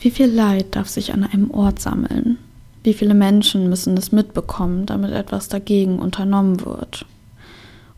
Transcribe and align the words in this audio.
Wie 0.00 0.10
viel 0.10 0.26
Leid 0.26 0.76
darf 0.76 0.88
sich 0.88 1.12
an 1.12 1.24
einem 1.24 1.50
Ort 1.50 1.80
sammeln? 1.80 2.38
Wie 2.84 2.94
viele 2.94 3.14
Menschen 3.14 3.68
müssen 3.68 3.96
es 3.96 4.12
mitbekommen, 4.12 4.86
damit 4.86 5.10
etwas 5.10 5.48
dagegen 5.48 5.98
unternommen 5.98 6.64
wird? 6.64 7.04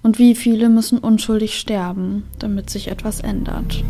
Und 0.02 0.18
wie 0.18 0.34
viele 0.34 0.71
müssen 0.71 0.98
unschuldig 0.98 1.58
sterben, 1.58 2.24
damit 2.38 2.71
sich 2.71 2.88
etwas 2.88 3.21
ändert? 3.21 3.84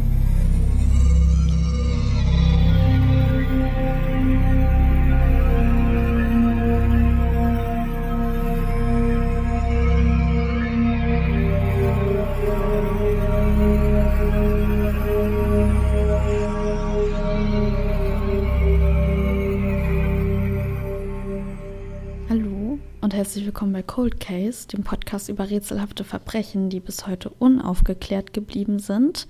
Herzlich 23.31 23.47
willkommen 23.47 23.73
bei 23.73 23.85
Cold 23.85 24.19
Case, 24.19 24.67
dem 24.67 24.83
Podcast 24.83 25.29
über 25.29 25.49
rätselhafte 25.49 26.03
Verbrechen, 26.03 26.69
die 26.69 26.81
bis 26.81 27.07
heute 27.07 27.31
unaufgeklärt 27.31 28.33
geblieben 28.33 28.81
sind. 28.81 29.29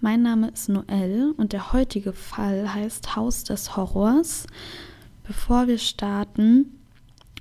Mein 0.00 0.22
Name 0.22 0.48
ist 0.48 0.70
Noel 0.70 1.34
und 1.36 1.52
der 1.52 1.74
heutige 1.74 2.14
Fall 2.14 2.72
heißt 2.72 3.16
Haus 3.16 3.44
des 3.44 3.76
Horrors. 3.76 4.46
Bevor 5.24 5.66
wir 5.66 5.76
starten, 5.76 6.80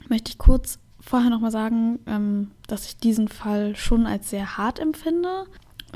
möchte 0.09 0.31
ich 0.31 0.37
kurz 0.37 0.77
vorher 0.99 1.29
nochmal 1.29 1.51
sagen, 1.51 1.99
ähm, 2.05 2.51
dass 2.67 2.85
ich 2.85 2.97
diesen 2.97 3.29
Fall 3.29 3.77
schon 3.77 4.05
als 4.05 4.29
sehr 4.29 4.57
hart 4.57 4.79
empfinde 4.79 5.45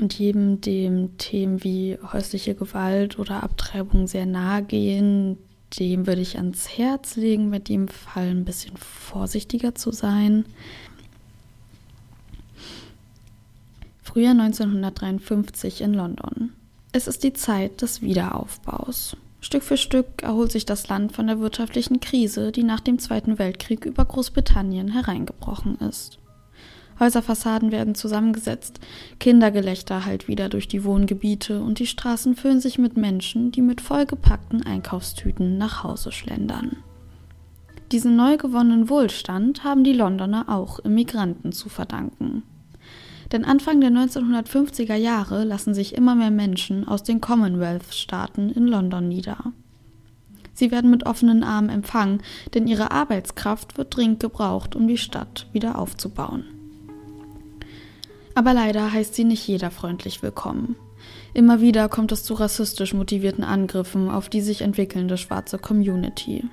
und 0.00 0.18
jedem 0.18 0.62
dem 0.62 1.18
Themen 1.18 1.62
wie 1.62 1.98
häusliche 2.14 2.54
Gewalt 2.54 3.18
oder 3.18 3.42
Abtreibung 3.42 4.06
sehr 4.06 4.24
nahe 4.24 4.62
gehen, 4.62 5.36
dem 5.78 6.06
würde 6.06 6.20
ich 6.20 6.38
ans 6.38 6.68
Herz 6.78 7.16
legen, 7.16 7.50
mit 7.50 7.68
dem 7.68 7.88
Fall 7.88 8.28
ein 8.28 8.44
bisschen 8.44 8.76
vorsichtiger 8.76 9.74
zu 9.74 9.92
sein. 9.92 10.44
Frühjahr 14.02 14.32
1953 14.32 15.82
in 15.82 15.94
London. 15.94 16.52
Es 16.92 17.06
ist 17.06 17.22
die 17.22 17.34
Zeit 17.34 17.82
des 17.82 18.00
Wiederaufbaus. 18.00 19.16
Stück 19.40 19.62
für 19.62 19.76
Stück 19.76 20.22
erholt 20.22 20.50
sich 20.50 20.66
das 20.66 20.88
Land 20.88 21.12
von 21.12 21.26
der 21.26 21.38
wirtschaftlichen 21.38 22.00
Krise, 22.00 22.50
die 22.50 22.64
nach 22.64 22.80
dem 22.80 22.98
Zweiten 22.98 23.38
Weltkrieg 23.38 23.84
über 23.84 24.04
Großbritannien 24.04 24.88
hereingebrochen 24.88 25.76
ist. 25.76 26.18
Häuserfassaden 27.00 27.72
werden 27.72 27.94
zusammengesetzt, 27.94 28.80
Kindergelächter 29.20 30.04
halt 30.04 30.28
wieder 30.28 30.48
durch 30.48 30.68
die 30.68 30.84
Wohngebiete 30.84 31.60
und 31.60 31.78
die 31.78 31.86
Straßen 31.86 32.34
füllen 32.34 32.60
sich 32.60 32.78
mit 32.78 32.96
Menschen, 32.96 33.52
die 33.52 33.62
mit 33.62 33.80
vollgepackten 33.80 34.64
Einkaufstüten 34.64 35.58
nach 35.58 35.84
Hause 35.84 36.12
schlendern. 36.12 36.76
Diesen 37.92 38.16
neu 38.16 38.36
gewonnenen 38.36 38.90
Wohlstand 38.90 39.64
haben 39.64 39.82
die 39.82 39.94
Londoner 39.94 40.48
auch 40.48 40.78
Immigranten 40.80 41.52
zu 41.52 41.68
verdanken. 41.70 42.42
Denn 43.32 43.44
Anfang 43.44 43.80
der 43.80 43.90
1950er 43.90 44.94
Jahre 44.94 45.44
lassen 45.44 45.74
sich 45.74 45.94
immer 45.94 46.14
mehr 46.14 46.30
Menschen 46.30 46.86
aus 46.86 47.02
den 47.02 47.20
Commonwealth-Staaten 47.20 48.50
in 48.50 48.66
London 48.66 49.08
nieder. 49.08 49.52
Sie 50.52 50.70
werden 50.70 50.90
mit 50.90 51.06
offenen 51.06 51.44
Armen 51.44 51.68
empfangen, 51.68 52.20
denn 52.52 52.66
ihre 52.66 52.90
Arbeitskraft 52.90 53.78
wird 53.78 53.96
dringend 53.96 54.20
gebraucht, 54.20 54.74
um 54.74 54.88
die 54.88 54.98
Stadt 54.98 55.46
wieder 55.52 55.78
aufzubauen. 55.78 56.57
Aber 58.38 58.54
leider 58.54 58.92
heißt 58.92 59.16
sie 59.16 59.24
nicht 59.24 59.48
jeder 59.48 59.72
freundlich 59.72 60.22
willkommen. 60.22 60.76
Immer 61.34 61.60
wieder 61.60 61.88
kommt 61.88 62.12
es 62.12 62.22
zu 62.22 62.34
rassistisch 62.34 62.94
motivierten 62.94 63.42
Angriffen 63.42 64.08
auf 64.08 64.28
die 64.28 64.42
sich 64.42 64.60
entwickelnde 64.60 65.16
schwarze 65.16 65.58
Community. 65.58 66.44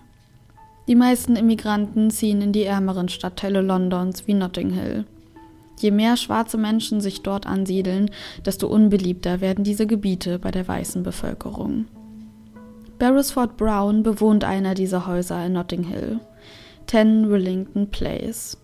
Die 0.88 0.95
meisten 0.95 1.36
Immigranten 1.36 2.09
ziehen 2.09 2.41
in 2.41 2.53
die 2.53 2.63
ärmeren 2.63 3.08
Stadtteile 3.08 3.61
Londons 3.61 4.25
wie 4.25 4.33
Notting 4.33 4.72
Hill. 4.72 5.06
Je 5.78 5.91
mehr 5.91 6.18
schwarze 6.18 6.57
Menschen 6.57 7.01
sich 7.01 7.22
dort 7.22 7.46
ansiedeln, 7.46 8.09
desto 8.44 8.66
unbeliebter 8.66 9.40
werden 9.40 9.63
diese 9.63 9.85
Gebiete 9.85 10.40
bei 10.40 10.50
der 10.50 10.67
weißen 10.67 11.03
Bevölkerung. 11.03 11.85
Beresford 12.97 13.57
Brown 13.57 14.02
bewohnt 14.02 14.44
einer 14.44 14.73
dieser 14.73 15.06
Häuser 15.06 15.46
in 15.46 15.53
Notting 15.53 15.84
Hill, 15.84 16.19
10 16.88 17.29
Willington 17.29 17.91
Place. 17.91 18.57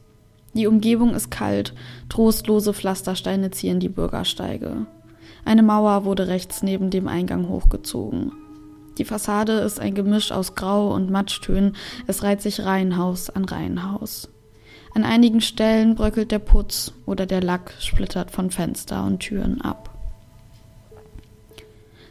Die 0.54 0.68
Umgebung 0.68 1.14
ist 1.14 1.32
kalt, 1.32 1.74
trostlose 2.12 2.74
Pflastersteine 2.74 3.52
zieren 3.52 3.80
die 3.80 3.88
Bürgersteige. 3.88 4.86
Eine 5.46 5.64
Mauer 5.64 6.04
wurde 6.04 6.28
rechts 6.28 6.62
neben 6.62 6.90
dem 6.90 7.08
Eingang 7.08 7.48
hochgezogen. 7.48 8.34
Die 8.98 9.06
Fassade 9.06 9.54
ist 9.54 9.80
ein 9.80 9.96
Gemisch 9.96 10.34
aus 10.34 10.56
Grau 10.56 10.94
und 10.94 11.10
Matschtönen, 11.10 11.78
es 12.08 12.22
reiht 12.22 12.42
sich 12.42 12.66
Reihenhaus 12.66 13.30
an 13.30 13.46
Reihenhaus. 13.46 14.28
An 14.94 15.06
einigen 15.06 15.40
Stellen 15.40 15.96
bröckelt 15.96 16.32
der 16.32 16.40
Putz 16.40 16.92
oder 17.06 17.26
der 17.26 17.42
Lack 17.42 17.74
splittert 17.80 18.30
von 18.30 18.52
Fenster 18.52 19.06
und 19.06 19.20
Türen 19.20 19.62
ab. 19.62 19.98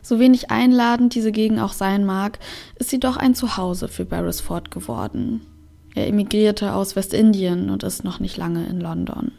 So 0.00 0.18
wenig 0.18 0.50
einladend 0.50 1.14
diese 1.14 1.30
Gegend 1.30 1.60
auch 1.60 1.74
sein 1.74 2.06
mag, 2.06 2.38
ist 2.76 2.88
sie 2.88 3.00
doch 3.00 3.18
ein 3.18 3.34
Zuhause 3.34 3.86
für 3.86 4.06
Beresford 4.06 4.70
geworden. 4.70 5.42
Er 5.94 6.06
emigrierte 6.06 6.72
aus 6.72 6.96
Westindien 6.96 7.68
und 7.68 7.82
ist 7.82 8.02
noch 8.02 8.18
nicht 8.18 8.38
lange 8.38 8.64
in 8.64 8.80
London. 8.80 9.32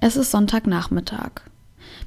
Es 0.00 0.16
ist 0.16 0.30
Sonntagnachmittag. 0.30 1.42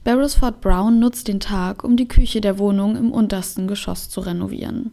Beresford 0.04 0.62
Brown 0.62 1.00
nutzt 1.00 1.28
den 1.28 1.42
Tag, 1.42 1.84
um 1.84 1.98
die 1.98 2.08
Küche 2.08 2.40
der 2.40 2.58
Wohnung 2.58 2.96
im 2.96 3.12
untersten 3.12 3.68
Geschoss 3.68 4.10
zu 4.10 4.22
renovieren. 4.22 4.92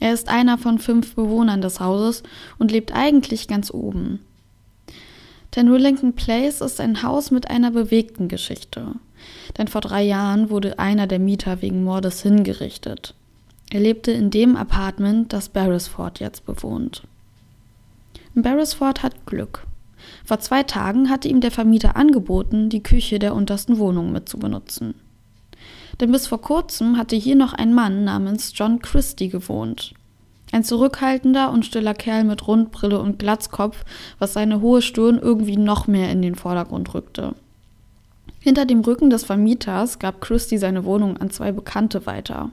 Er 0.00 0.14
ist 0.14 0.28
einer 0.28 0.56
von 0.56 0.78
fünf 0.78 1.14
Bewohnern 1.14 1.60
des 1.60 1.78
Hauses 1.78 2.22
und 2.58 2.72
lebt 2.72 2.94
eigentlich 2.94 3.48
ganz 3.48 3.70
oben. 3.70 4.20
Ten 5.50 5.68
Rillington 5.68 6.14
Place 6.14 6.62
ist 6.62 6.80
ein 6.80 7.02
Haus 7.02 7.30
mit 7.30 7.50
einer 7.50 7.70
bewegten 7.70 8.28
Geschichte. 8.28 8.94
Denn 9.58 9.68
vor 9.68 9.82
drei 9.82 10.02
Jahren 10.02 10.48
wurde 10.48 10.78
einer 10.78 11.06
der 11.06 11.18
Mieter 11.18 11.60
wegen 11.60 11.84
Mordes 11.84 12.22
hingerichtet. 12.22 13.14
Er 13.70 13.80
lebte 13.80 14.10
in 14.10 14.30
dem 14.30 14.56
Apartment, 14.56 15.32
das 15.32 15.50
Beresford 15.50 16.18
jetzt 16.18 16.46
bewohnt. 16.46 17.02
Beresford 18.34 19.02
hat 19.02 19.26
Glück. 19.26 19.66
Vor 20.24 20.40
zwei 20.40 20.62
Tagen 20.62 21.10
hatte 21.10 21.28
ihm 21.28 21.40
der 21.40 21.50
Vermieter 21.50 21.96
angeboten, 21.96 22.68
die 22.68 22.82
Küche 22.82 23.18
der 23.18 23.34
untersten 23.34 23.78
Wohnung 23.78 24.12
mitzubenutzen. 24.12 24.94
Denn 26.00 26.12
bis 26.12 26.26
vor 26.26 26.40
kurzem 26.40 26.96
hatte 26.96 27.16
hier 27.16 27.36
noch 27.36 27.52
ein 27.52 27.74
Mann 27.74 28.04
namens 28.04 28.52
John 28.54 28.80
Christie 28.80 29.28
gewohnt. 29.28 29.94
Ein 30.52 30.64
zurückhaltender 30.64 31.50
und 31.50 31.64
stiller 31.64 31.94
Kerl 31.94 32.24
mit 32.24 32.46
Rundbrille 32.46 33.00
und 33.00 33.18
Glatzkopf, 33.18 33.84
was 34.18 34.34
seine 34.34 34.60
hohe 34.60 34.82
Stirn 34.82 35.18
irgendwie 35.18 35.56
noch 35.56 35.86
mehr 35.86 36.10
in 36.10 36.20
den 36.22 36.34
Vordergrund 36.34 36.92
rückte. 36.94 37.34
Hinter 38.38 38.66
dem 38.66 38.80
Rücken 38.80 39.08
des 39.08 39.24
Vermieters 39.24 39.98
gab 39.98 40.20
Christie 40.20 40.58
seine 40.58 40.84
Wohnung 40.84 41.16
an 41.16 41.30
zwei 41.30 41.52
Bekannte 41.52 42.06
weiter. 42.06 42.50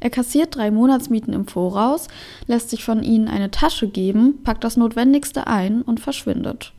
Er 0.00 0.10
kassiert 0.10 0.56
drei 0.56 0.70
Monatsmieten 0.70 1.32
im 1.32 1.46
Voraus, 1.46 2.08
lässt 2.46 2.70
sich 2.70 2.84
von 2.84 3.02
ihnen 3.02 3.28
eine 3.28 3.50
Tasche 3.50 3.88
geben, 3.88 4.42
packt 4.42 4.64
das 4.64 4.76
Notwendigste 4.76 5.46
ein 5.46 5.82
und 5.82 6.00
verschwindet. 6.00 6.72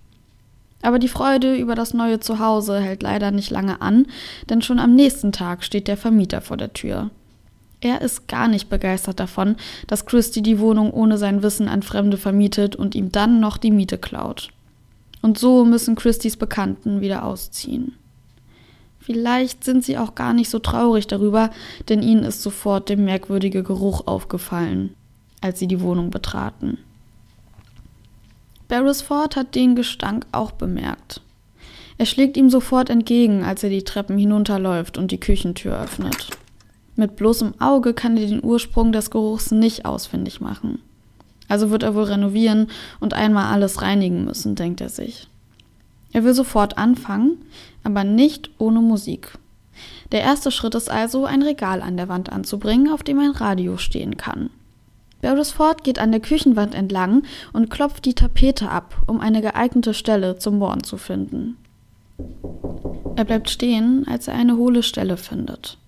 Aber 0.86 1.00
die 1.00 1.08
Freude 1.08 1.56
über 1.56 1.74
das 1.74 1.96
neue 1.96 2.20
Zuhause 2.20 2.80
hält 2.80 3.02
leider 3.02 3.32
nicht 3.32 3.50
lange 3.50 3.82
an, 3.82 4.06
denn 4.52 4.62
schon 4.62 4.78
am 4.78 4.94
nächsten 4.94 5.32
Tag 5.32 5.64
steht 5.64 5.88
der 5.88 5.98
Vermieter 5.98 6.42
vor 6.42 6.58
der 6.58 6.74
Tür. 6.74 7.10
Er 7.82 8.02
ist 8.02 8.28
gar 8.28 8.48
nicht 8.48 8.70
begeistert 8.70 9.20
davon, 9.20 9.56
dass 9.88 10.06
Christy 10.06 10.44
die 10.44 10.60
Wohnung 10.60 10.92
ohne 10.92 11.18
sein 11.18 11.42
Wissen 11.42 11.68
an 11.70 11.82
Fremde 11.82 12.18
vermietet 12.18 12.76
und 12.76 12.94
ihm 12.94 13.12
dann 13.12 13.40
noch 13.40 13.58
die 13.58 13.72
Miete 13.72 13.98
klaut. 13.98 14.50
Und 15.24 15.40
so 15.40 15.66
müssen 15.66 15.96
Christys 15.96 16.38
Bekannten 16.38 17.02
wieder 17.02 17.26
ausziehen. 17.26 17.96
Vielleicht 19.00 19.64
sind 19.64 19.84
sie 19.84 19.98
auch 19.98 20.14
gar 20.14 20.34
nicht 20.34 20.52
so 20.52 20.60
traurig 20.60 21.08
darüber, 21.08 21.50
denn 21.90 22.04
ihnen 22.04 22.24
ist 22.24 22.44
sofort 22.44 22.90
der 22.90 22.98
merkwürdige 22.98 23.64
Geruch 23.64 24.06
aufgefallen, 24.06 24.94
als 25.42 25.58
sie 25.58 25.68
die 25.68 25.82
Wohnung 25.82 26.12
betraten. 26.12 26.78
Beresford 28.68 29.36
hat 29.36 29.56
den 29.56 29.76
Gestank 29.76 30.26
auch 30.32 30.52
bemerkt. 30.52 31.22
Er 31.98 32.06
schlägt 32.06 32.36
ihm 32.36 32.50
sofort 32.50 32.90
entgegen, 32.90 33.44
als 33.44 33.64
er 33.64 33.70
die 33.70 33.84
Treppen 33.84 34.18
hinunterläuft 34.18 34.98
und 34.98 35.12
die 35.12 35.20
Küchentür 35.20 35.80
öffnet. 35.80 36.30
Mit 36.96 37.16
bloßem 37.16 37.60
Auge 37.60 37.94
kann 37.94 38.18
er 38.18 38.28
den 38.28 38.44
Ursprung 38.44 38.92
des 38.92 39.12
Geruchs 39.12 39.52
nicht 39.52 39.86
ausfindig 39.86 40.42
machen. 40.42 40.80
Also 41.48 41.70
wird 41.70 41.84
er 41.84 41.96
wohl 41.96 42.06
renovieren 42.06 42.68
und 43.00 43.14
einmal 43.14 43.54
alles 43.54 43.82
reinigen 43.82 44.26
müssen, 44.26 44.56
denkt 44.56 44.82
er 44.82 44.90
sich. 44.90 45.28
Er 46.12 46.24
will 46.24 46.34
sofort 46.34 46.78
anfangen, 46.78 47.38
aber 47.84 48.04
nicht 48.04 48.50
ohne 48.58 48.82
Musik. 48.82 49.38
Der 50.12 50.22
erste 50.22 50.52
Schritt 50.52 50.76
ist 50.76 50.90
also, 50.90 51.26
ein 51.26 51.42
Regal 51.42 51.82
an 51.82 51.98
der 51.98 52.08
Wand 52.08 52.32
anzubringen, 52.32 52.90
auf 52.90 53.04
dem 53.04 53.20
ein 53.20 53.32
Radio 53.32 53.78
stehen 53.78 54.18
kann. 54.18 54.50
Beresford 55.26 55.84
geht 55.84 55.98
an 55.98 56.12
der 56.12 56.22
Küchenwand 56.22 56.76
entlang 56.76 57.24
und 57.52 57.72
klopft 57.72 58.06
die 58.06 58.14
Tapete 58.14 58.70
ab, 58.70 59.02
um 59.08 59.22
eine 59.22 59.42
geeignete 59.42 59.96
Stelle 59.96 60.38
zum 60.38 60.60
Bohren 60.60 60.84
zu 60.84 60.98
finden. 60.98 61.58
Er 63.16 63.26
bleibt 63.26 63.50
stehen, 63.50 64.06
als 64.08 64.28
er 64.28 64.36
eine 64.36 64.56
hohle 64.56 64.84
Stelle 64.84 65.18
findet. 65.18 65.80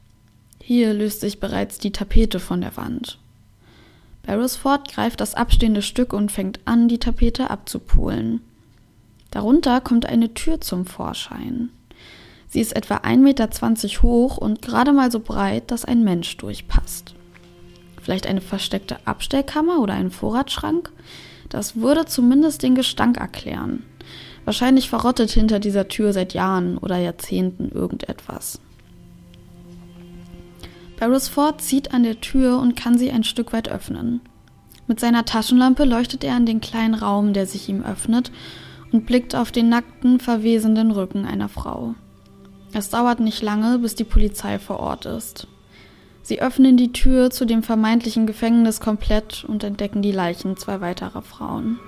Hier 0.59 0.91
löst 0.91 1.19
sich 1.19 1.39
bereits 1.39 1.77
die 1.77 1.91
Tapete 1.91 2.39
von 2.39 2.61
der 2.61 2.75
Wand. 2.77 3.19
Beresford 4.23 4.91
greift 4.91 5.21
das 5.21 5.35
abstehende 5.35 5.83
Stück 5.83 6.13
und 6.13 6.31
fängt 6.31 6.59
an, 6.65 6.87
die 6.87 6.97
Tapete 6.97 7.51
abzupulen. 7.51 8.41
Darunter 9.29 9.81
kommt 9.81 10.07
eine 10.07 10.33
Tür 10.33 10.61
zum 10.61 10.87
Vorschein. 10.87 11.69
Sie 12.47 12.59
ist 12.59 12.75
etwa 12.75 12.95
1,20 12.95 13.17
Meter 13.17 13.49
hoch 14.01 14.37
und 14.37 14.63
gerade 14.63 14.93
mal 14.93 15.11
so 15.11 15.19
breit, 15.19 15.69
dass 15.69 15.85
ein 15.85 16.03
Mensch 16.03 16.37
durchpasst. 16.37 17.13
Vielleicht 18.07 18.25
eine 18.25 18.39
versteckte 18.39 18.99
Abstellkammer 19.03 19.81
oder 19.81 19.93
ein 19.93 20.11
Vorratsschrank? 20.11 20.93
Das 21.49 21.75
würde 21.75 22.05
zumindest 22.05 22.63
den 22.63 22.73
Gestank 22.73 23.17
erklären. 23.17 23.83
Wahrscheinlich 24.45 24.89
verrottet 24.89 25.29
hinter 25.31 25.59
dieser 25.59 25.89
Tür 25.89 26.13
seit 26.13 26.33
Jahren 26.33 26.77
oder 26.77 26.95
Jahrzehnten 26.95 27.67
irgendetwas. 27.67 28.61
Beresford 30.97 31.61
zieht 31.61 31.93
an 31.93 32.03
der 32.03 32.21
Tür 32.21 32.59
und 32.59 32.77
kann 32.77 32.97
sie 32.97 33.11
ein 33.11 33.25
Stück 33.25 33.51
weit 33.51 33.67
öffnen. 33.67 34.21
Mit 34.87 35.01
seiner 35.01 35.25
Taschenlampe 35.25 35.83
leuchtet 35.83 36.23
er 36.23 36.35
an 36.35 36.45
den 36.45 36.61
kleinen 36.61 36.93
Raum, 36.93 37.33
der 37.33 37.45
sich 37.45 37.67
ihm 37.67 37.83
öffnet, 37.83 38.31
und 38.93 39.05
blickt 39.05 39.35
auf 39.35 39.51
den 39.51 39.67
nackten, 39.67 40.21
verwesenden 40.21 40.91
Rücken 40.91 41.25
einer 41.25 41.49
Frau. 41.49 41.95
Es 42.71 42.89
dauert 42.89 43.19
nicht 43.19 43.41
lange, 43.41 43.79
bis 43.79 43.95
die 43.95 44.05
Polizei 44.05 44.59
vor 44.59 44.79
Ort 44.79 45.05
ist. 45.05 45.49
Sie 46.27 46.41
öffnen 46.41 46.75
die 46.75 46.91
Tür 46.91 47.29
zu 47.29 47.45
dem 47.45 47.63
vermeintlichen 47.63 48.27
Gefängnis 48.27 48.81
komplett 48.81 49.45
und 49.45 49.63
entdecken 49.63 50.01
die 50.01 50.11
Leichen 50.11 50.57
zwei 50.57 50.81
weiterer 50.81 51.21
Frauen. 51.21 51.79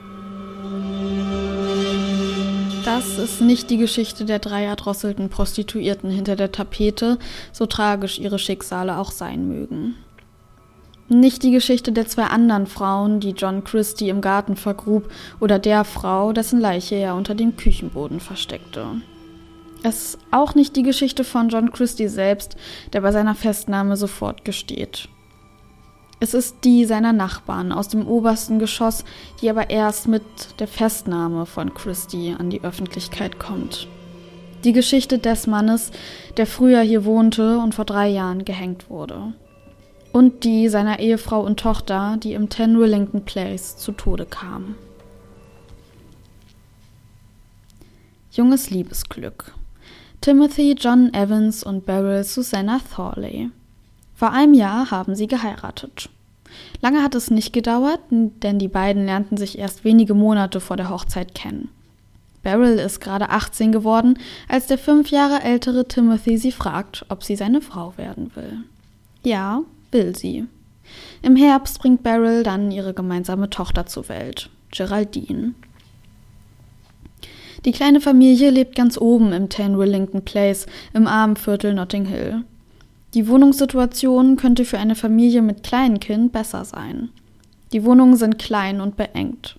Das 2.86 3.18
ist 3.18 3.42
nicht 3.42 3.70
die 3.70 3.76
Geschichte 3.76 4.24
der 4.24 4.40
drei 4.40 4.64
erdrosselten 4.64 5.28
Prostituierten 5.28 6.10
hinter 6.10 6.38
der 6.38 6.54
Tapete, 6.54 7.20
so 7.52 7.66
tragisch 7.66 8.18
ihre 8.18 8.40
Schicksale 8.40 8.98
auch 8.98 9.12
sein 9.12 9.46
mögen. 9.50 9.96
Nicht 11.10 11.44
die 11.44 11.52
Geschichte 11.52 11.92
der 11.92 12.08
zwei 12.08 12.28
anderen 12.28 12.66
Frauen, 12.66 13.20
die 13.20 13.32
John 13.32 13.66
Christie 13.66 14.08
im 14.08 14.22
Garten 14.22 14.56
vergrub, 14.56 15.12
oder 15.42 15.60
der 15.60 15.84
Frau, 15.84 16.32
dessen 16.32 16.62
Leiche 16.62 16.96
er 16.96 17.16
unter 17.16 17.36
dem 17.36 17.58
Küchenboden 17.58 18.22
versteckte. 18.22 18.86
Es 19.84 20.16
ist 20.16 20.20
auch 20.32 20.56
nicht 20.56 20.76
die 20.76 20.84
Geschichte 20.84 21.24
von 21.24 21.50
John 21.50 21.72
Christie 21.72 22.10
selbst, 22.10 22.58
der 22.92 23.02
bei 23.02 23.12
seiner 23.12 23.36
Festnahme 23.36 23.96
sofort 23.96 24.44
gesteht. 24.44 25.08
Es 26.20 26.34
ist 26.34 26.58
die 26.66 26.84
seiner 26.84 27.14
Nachbarn 27.14 27.72
aus 27.72 27.88
dem 27.88 28.06
obersten 28.06 28.60
Geschoss, 28.60 29.06
die 29.42 29.50
aber 29.50 29.70
erst 29.70 30.10
mit 30.10 30.24
der 30.60 30.68
Festnahme 30.68 31.46
von 31.46 31.74
Christie 31.74 32.36
an 32.38 32.50
die 32.50 32.62
Öffentlichkeit 32.62 33.40
kommt. 33.40 33.88
Die 34.66 34.74
Geschichte 34.74 35.20
des 35.20 35.48
Mannes, 35.48 35.92
der 36.36 36.46
früher 36.46 36.82
hier 36.82 37.06
wohnte 37.06 37.60
und 37.60 37.74
vor 37.74 37.86
drei 37.86 38.10
Jahren 38.10 38.44
gehängt 38.44 38.90
wurde. 38.90 39.34
Und 40.12 40.44
die 40.44 40.68
seiner 40.68 41.00
Ehefrau 41.00 41.40
und 41.40 41.62
Tochter, 41.62 42.18
die 42.22 42.34
im 42.34 42.50
10 42.50 42.76
Rillington 42.76 43.24
Place 43.24 43.78
zu 43.78 43.94
Tode 43.94 44.26
kam. 44.26 44.76
Junges 48.32 48.70
Liebesglück. 48.70 49.54
Timothy 50.22 50.76
John 50.78 51.14
Evans 51.14 51.64
und 51.64 51.86
Beryl 51.86 52.26
Susanna 52.26 52.82
Thorley. 52.94 53.52
Vor 54.16 54.34
einem 54.34 54.54
Jahr 54.54 54.92
haben 54.92 55.16
sie 55.16 55.28
geheiratet. 55.28 56.10
Lange 56.82 57.02
hat 57.02 57.16
es 57.16 57.32
nicht 57.32 57.54
gedauert, 57.54 58.02
denn 58.10 58.60
die 58.60 58.68
beiden 58.68 59.06
lernten 59.06 59.38
sich 59.38 59.58
erst 59.58 59.86
wenige 59.86 60.14
Monate 60.14 60.60
vor 60.60 60.76
der 60.76 60.90
Hochzeit 60.90 61.34
kennen. 61.34 61.70
Beryl 62.44 62.80
ist 62.80 63.00
gerade 63.00 63.30
18 63.30 63.72
geworden, 63.72 64.20
als 64.50 64.68
der 64.68 64.78
fünf 64.78 65.10
Jahre 65.10 65.42
ältere 65.42 65.88
Timothy 65.88 66.38
sie 66.38 66.52
fragt, 66.52 67.06
ob 67.08 67.24
sie 67.24 67.38
seine 67.38 67.62
Frau 67.62 67.94
werden 67.96 68.32
will. 68.36 68.58
Ja, 69.24 69.62
will 69.92 70.18
sie. 70.18 70.46
Im 71.22 71.38
Herbst 71.38 71.80
bringt 71.80 72.04
Beryl 72.04 72.44
dann 72.44 72.72
ihre 72.72 72.94
gemeinsame 72.94 73.50
Tochter 73.50 73.86
zur 73.86 74.10
Welt, 74.10 74.50
Geraldine. 74.72 75.54
Die 77.66 77.72
kleine 77.72 78.00
Familie 78.00 78.52
lebt 78.52 78.76
ganz 78.76 78.98
oben 78.98 79.34
im 79.34 79.50
10 79.50 79.76
Rillington 79.76 80.24
Place 80.24 80.66
im 80.94 81.08
armen 81.08 81.36
Viertel 81.36 81.74
Notting 81.74 82.06
Hill. 82.06 82.44
Die 83.14 83.28
Wohnungssituation 83.28 84.38
könnte 84.38 84.66
für 84.66 84.78
eine 84.78 84.96
Familie 84.96 85.42
mit 85.42 85.64
kleinem 85.64 86.00
Kind 86.00 86.32
besser 86.32 86.64
sein. 86.64 87.10
Die 87.74 87.84
Wohnungen 87.84 88.16
sind 88.16 88.40
klein 88.40 88.80
und 88.80 88.96
beengt. 88.96 89.58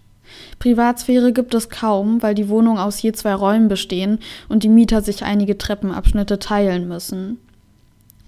Privatsphäre 0.59 1.33
gibt 1.33 1.55
es 1.55 1.69
kaum, 1.69 2.23
weil 2.23 2.35
die 2.35 2.49
Wohnungen 2.49 2.79
aus 2.79 3.03
je 3.03 3.13
zwei 3.13 3.35
Räumen 3.35 3.69
bestehen 3.69 4.19
und 4.49 4.63
die 4.63 4.69
Mieter 4.69 5.03
sich 5.03 5.25
einige 5.25 5.59
Treppenabschnitte 5.59 6.39
teilen 6.39 6.89
müssen. 6.89 7.39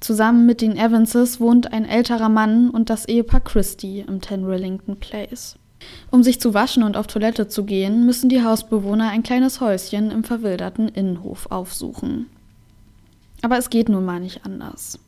Zusammen 0.01 0.47
mit 0.47 0.61
den 0.61 0.77
Evanses 0.77 1.41
wohnt 1.41 1.73
ein 1.73 1.85
älterer 1.85 2.29
Mann 2.29 2.71
und 2.71 2.91
das 2.91 3.07
Ehepaar 3.07 3.41
Christie 3.41 4.01
im 4.01 4.21
10 4.21 4.45
Rillington 4.45 4.97
Place. 4.97 5.57
Um 6.11 6.23
sich 6.23 6.41
zu 6.41 6.53
waschen 6.55 6.83
und 6.83 6.97
auf 6.97 7.07
Toilette 7.07 7.49
zu 7.49 7.65
gehen, 7.65 8.05
müssen 8.05 8.29
die 8.29 8.43
Hausbewohner 8.43 9.09
ein 9.09 9.23
kleines 9.23 9.61
Häuschen 9.61 10.11
im 10.11 10.25
verwilderten 10.25 10.89
Innenhof 10.89 11.51
aufsuchen. 11.51 12.27
Aber 13.41 13.59
es 13.59 13.71
geht 13.71 13.89
nun 13.89 14.05
mal 14.05 14.21
nicht 14.21 14.45
anders. 14.45 14.99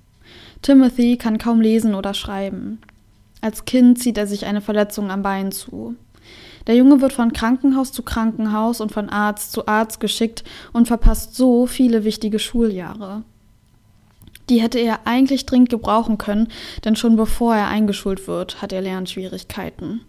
Timothy 0.62 1.16
kann 1.16 1.38
kaum 1.38 1.60
lesen 1.60 1.94
oder 1.94 2.14
schreiben. 2.14 2.78
Als 3.40 3.66
Kind 3.66 3.98
zieht 3.98 4.16
er 4.16 4.26
sich 4.26 4.46
eine 4.46 4.62
Verletzung 4.62 5.10
am 5.10 5.22
Bein 5.22 5.52
zu. 5.52 5.94
Der 6.66 6.74
Junge 6.74 7.02
wird 7.02 7.12
von 7.12 7.34
Krankenhaus 7.34 7.92
zu 7.92 8.02
Krankenhaus 8.02 8.80
und 8.80 8.90
von 8.90 9.10
Arzt 9.10 9.52
zu 9.52 9.68
Arzt 9.68 10.00
geschickt 10.00 10.44
und 10.72 10.88
verpasst 10.88 11.36
so 11.36 11.66
viele 11.66 12.04
wichtige 12.04 12.38
Schuljahre. 12.38 13.22
Die 14.48 14.60
hätte 14.60 14.78
er 14.78 15.06
eigentlich 15.06 15.46
dringend 15.46 15.68
gebrauchen 15.68 16.18
können, 16.18 16.48
denn 16.84 16.96
schon 16.96 17.16
bevor 17.16 17.54
er 17.54 17.68
eingeschult 17.68 18.26
wird, 18.26 18.62
hat 18.62 18.72
er 18.72 18.80
Lernschwierigkeiten. 18.80 20.00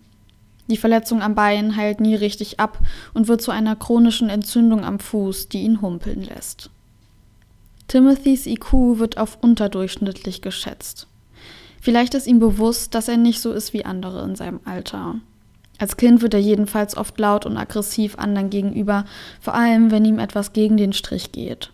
Die 0.68 0.78
Verletzung 0.78 1.22
am 1.22 1.36
Bein 1.36 1.76
heilt 1.76 2.00
nie 2.00 2.16
richtig 2.16 2.60
ab 2.60 2.80
und 3.14 3.28
wird 3.28 3.42
zu 3.42 3.52
einer 3.52 3.76
chronischen 3.76 4.30
Entzündung 4.30 4.84
am 4.84 5.00
Fuß, 5.00 5.50
die 5.50 5.62
ihn 5.62 5.82
humpeln 5.82 6.24
lässt. 6.24 6.70
Timothys 7.88 8.48
IQ 8.48 8.98
wird 8.98 9.18
auf 9.18 9.38
unterdurchschnittlich 9.42 10.42
geschätzt. 10.42 11.08
Vielleicht 11.82 12.16
ist 12.16 12.26
ihm 12.26 12.40
bewusst, 12.40 12.96
dass 12.96 13.08
er 13.08 13.18
nicht 13.18 13.40
so 13.40 13.52
ist 13.52 13.74
wie 13.74 13.86
andere 13.86 14.24
in 14.24 14.36
seinem 14.36 14.60
Alter. 14.66 15.16
Als 15.78 15.98
Kind 15.98 16.22
wird 16.22 16.34
er 16.34 16.40
jedenfalls 16.40 16.98
oft 16.98 17.20
laut 17.20 17.46
und 17.46 17.58
aggressiv 17.58 18.18
anderen 18.18 18.50
gegenüber, 18.50 19.06
vor 19.40 19.54
allem 19.54 19.92
wenn 19.92 20.06
ihm 20.06 20.18
etwas 20.18 20.54
gegen 20.54 20.78
den 20.78 20.94
Strich 20.94 21.32
geht. 21.32 21.72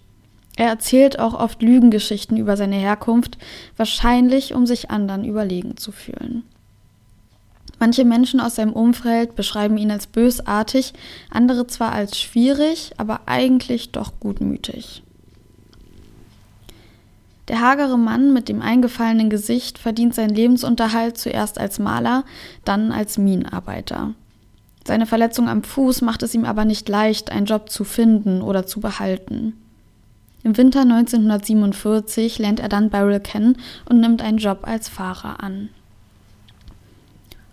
Er 0.58 0.68
erzählt 0.68 1.18
auch 1.18 1.34
oft 1.34 1.62
Lügengeschichten 1.62 2.36
über 2.36 2.58
seine 2.58 2.76
Herkunft, 2.76 3.38
wahrscheinlich 3.78 4.54
um 4.54 4.66
sich 4.66 4.92
anderen 4.92 5.24
überlegen 5.24 5.78
zu 5.78 5.94
fühlen. 5.94 6.44
Manche 7.82 8.06
Menschen 8.06 8.40
aus 8.40 8.58
seinem 8.58 8.74
Umfeld 8.74 9.36
beschreiben 9.36 9.76
ihn 9.76 9.90
als 9.90 10.06
bösartig, 10.06 10.94
andere 11.32 11.66
zwar 11.66 11.92
als 11.92 12.20
schwierig, 12.20 12.92
aber 12.98 13.22
eigentlich 13.26 13.92
doch 13.92 14.12
gutmütig. 14.20 15.02
Der 17.48 17.60
hagere 17.60 17.98
Mann 17.98 18.34
mit 18.34 18.50
dem 18.50 18.62
eingefallenen 18.62 19.32
Gesicht 19.32 19.80
verdient 19.80 20.14
seinen 20.14 20.36
Lebensunterhalt 20.36 21.18
zuerst 21.18 21.58
als 21.58 21.80
Maler, 21.80 22.24
dann 22.66 22.92
als 22.92 23.18
Minenarbeiter. 23.18 24.14
Seine 24.86 25.08
Verletzung 25.08 25.50
am 25.50 25.64
Fuß 25.64 26.04
macht 26.04 26.22
es 26.22 26.36
ihm 26.36 26.46
aber 26.46 26.66
nicht 26.66 26.88
leicht, 26.88 27.32
einen 27.32 27.48
Job 27.48 27.72
zu 27.72 27.84
finden 27.84 28.44
oder 28.44 28.68
zu 28.68 28.80
behalten. 28.80 29.54
Im 30.44 30.56
Winter 30.56 30.82
1947 30.82 32.38
lernt 32.38 32.60
er 32.60 32.70
dann 32.70 32.92
Beryl 32.92 33.20
kennen 33.20 33.58
und 33.90 34.00
nimmt 34.02 34.22
einen 34.22 34.38
Job 34.38 34.68
als 34.68 34.88
Fahrer 34.88 35.44
an. 35.44 35.70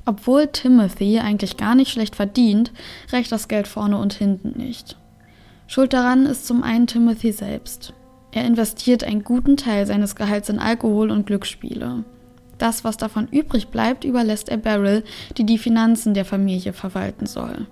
Obwohl 0.09 0.47
Timothy 0.47 1.19
eigentlich 1.19 1.59
gar 1.59 1.75
nicht 1.75 1.91
schlecht 1.91 2.17
verdient, 2.17 2.73
reicht 3.12 3.31
das 3.31 3.47
Geld 3.47 3.69
vorne 3.69 3.99
und 3.99 4.15
hinten 4.15 4.59
nicht. 4.59 4.97
Schuld 5.67 5.93
daran 5.93 6.25
ist 6.25 6.47
zum 6.47 6.62
einen 6.62 6.87
Timothy 6.87 7.31
selbst. 7.31 7.93
Er 8.33 8.47
investiert 8.47 9.05
einen 9.05 9.23
guten 9.23 9.59
Teil 9.59 9.85
seines 9.85 10.17
Gehalts 10.17 10.49
in 10.49 10.61
Alkohol 10.61 11.11
und 11.11 11.27
Glücksspiele. 11.27 12.05
Das, 12.57 12.85
was 12.85 12.97
davon 12.97 13.29
übrig 13.29 13.69
bleibt, 13.69 14.05
überlässt 14.05 14.49
er 14.49 14.57
Beryl, 14.57 15.05
die 15.37 15.45
die 15.45 15.59
Finanzen 15.59 16.15
der 16.15 16.25
Familie 16.25 16.73
verwalten 16.73 17.27
soll. 17.27 17.67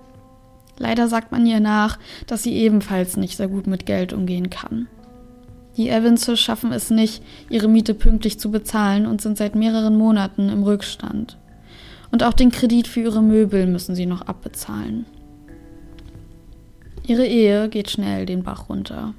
Leider 0.76 1.08
sagt 1.08 1.32
man 1.32 1.46
ihr 1.46 1.60
nach, 1.60 1.98
dass 2.26 2.42
sie 2.42 2.52
ebenfalls 2.52 3.16
nicht 3.16 3.38
sehr 3.38 3.48
gut 3.48 3.66
mit 3.66 3.86
Geld 3.86 4.12
umgehen 4.12 4.50
kann. 4.50 4.88
Die 5.78 5.88
Evanses 5.88 6.38
schaffen 6.38 6.72
es 6.72 6.90
nicht, 6.90 7.22
ihre 7.48 7.68
Miete 7.68 7.94
pünktlich 7.94 8.38
zu 8.38 8.50
bezahlen 8.50 9.06
und 9.06 9.22
sind 9.22 9.38
seit 9.38 9.54
mehreren 9.54 9.96
Monaten 9.96 10.50
im 10.50 10.64
Rückstand. 10.64 11.38
Und 12.10 12.22
auch 12.22 12.32
den 12.32 12.50
Kredit 12.50 12.88
für 12.88 13.00
ihre 13.00 13.22
Möbel 13.22 13.66
müssen 13.66 13.94
sie 13.94 14.06
noch 14.06 14.22
abbezahlen. 14.22 15.06
Ihre 17.06 17.26
Ehe 17.26 17.68
geht 17.68 17.90
schnell 17.90 18.26
den 18.26 18.42
Bach 18.42 18.68
runter. 18.68 19.14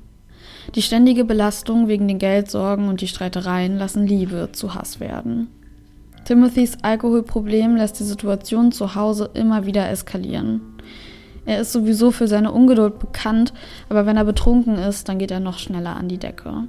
Die 0.75 0.81
ständige 0.81 1.23
Belastung 1.23 1.87
wegen 1.87 2.07
den 2.07 2.19
Geldsorgen 2.19 2.89
und 2.89 2.99
die 3.01 3.07
Streitereien 3.07 3.77
lassen 3.77 4.05
Liebe 4.05 4.49
zu 4.51 4.75
Hass 4.75 4.99
werden. 4.99 5.47
Timothys 6.25 6.77
Alkoholproblem 6.81 7.77
lässt 7.77 8.01
die 8.01 8.03
Situation 8.03 8.73
zu 8.73 8.95
Hause 8.95 9.29
immer 9.33 9.65
wieder 9.65 9.89
eskalieren. 9.89 10.59
Er 11.45 11.61
ist 11.61 11.71
sowieso 11.71 12.11
für 12.11 12.27
seine 12.27 12.51
Ungeduld 12.51 12.99
bekannt, 12.99 13.53
aber 13.87 14.05
wenn 14.05 14.17
er 14.17 14.25
betrunken 14.25 14.75
ist, 14.75 15.07
dann 15.07 15.19
geht 15.19 15.31
er 15.31 15.39
noch 15.39 15.57
schneller 15.57 15.95
an 15.95 16.09
die 16.09 16.17
Decke. 16.17 16.65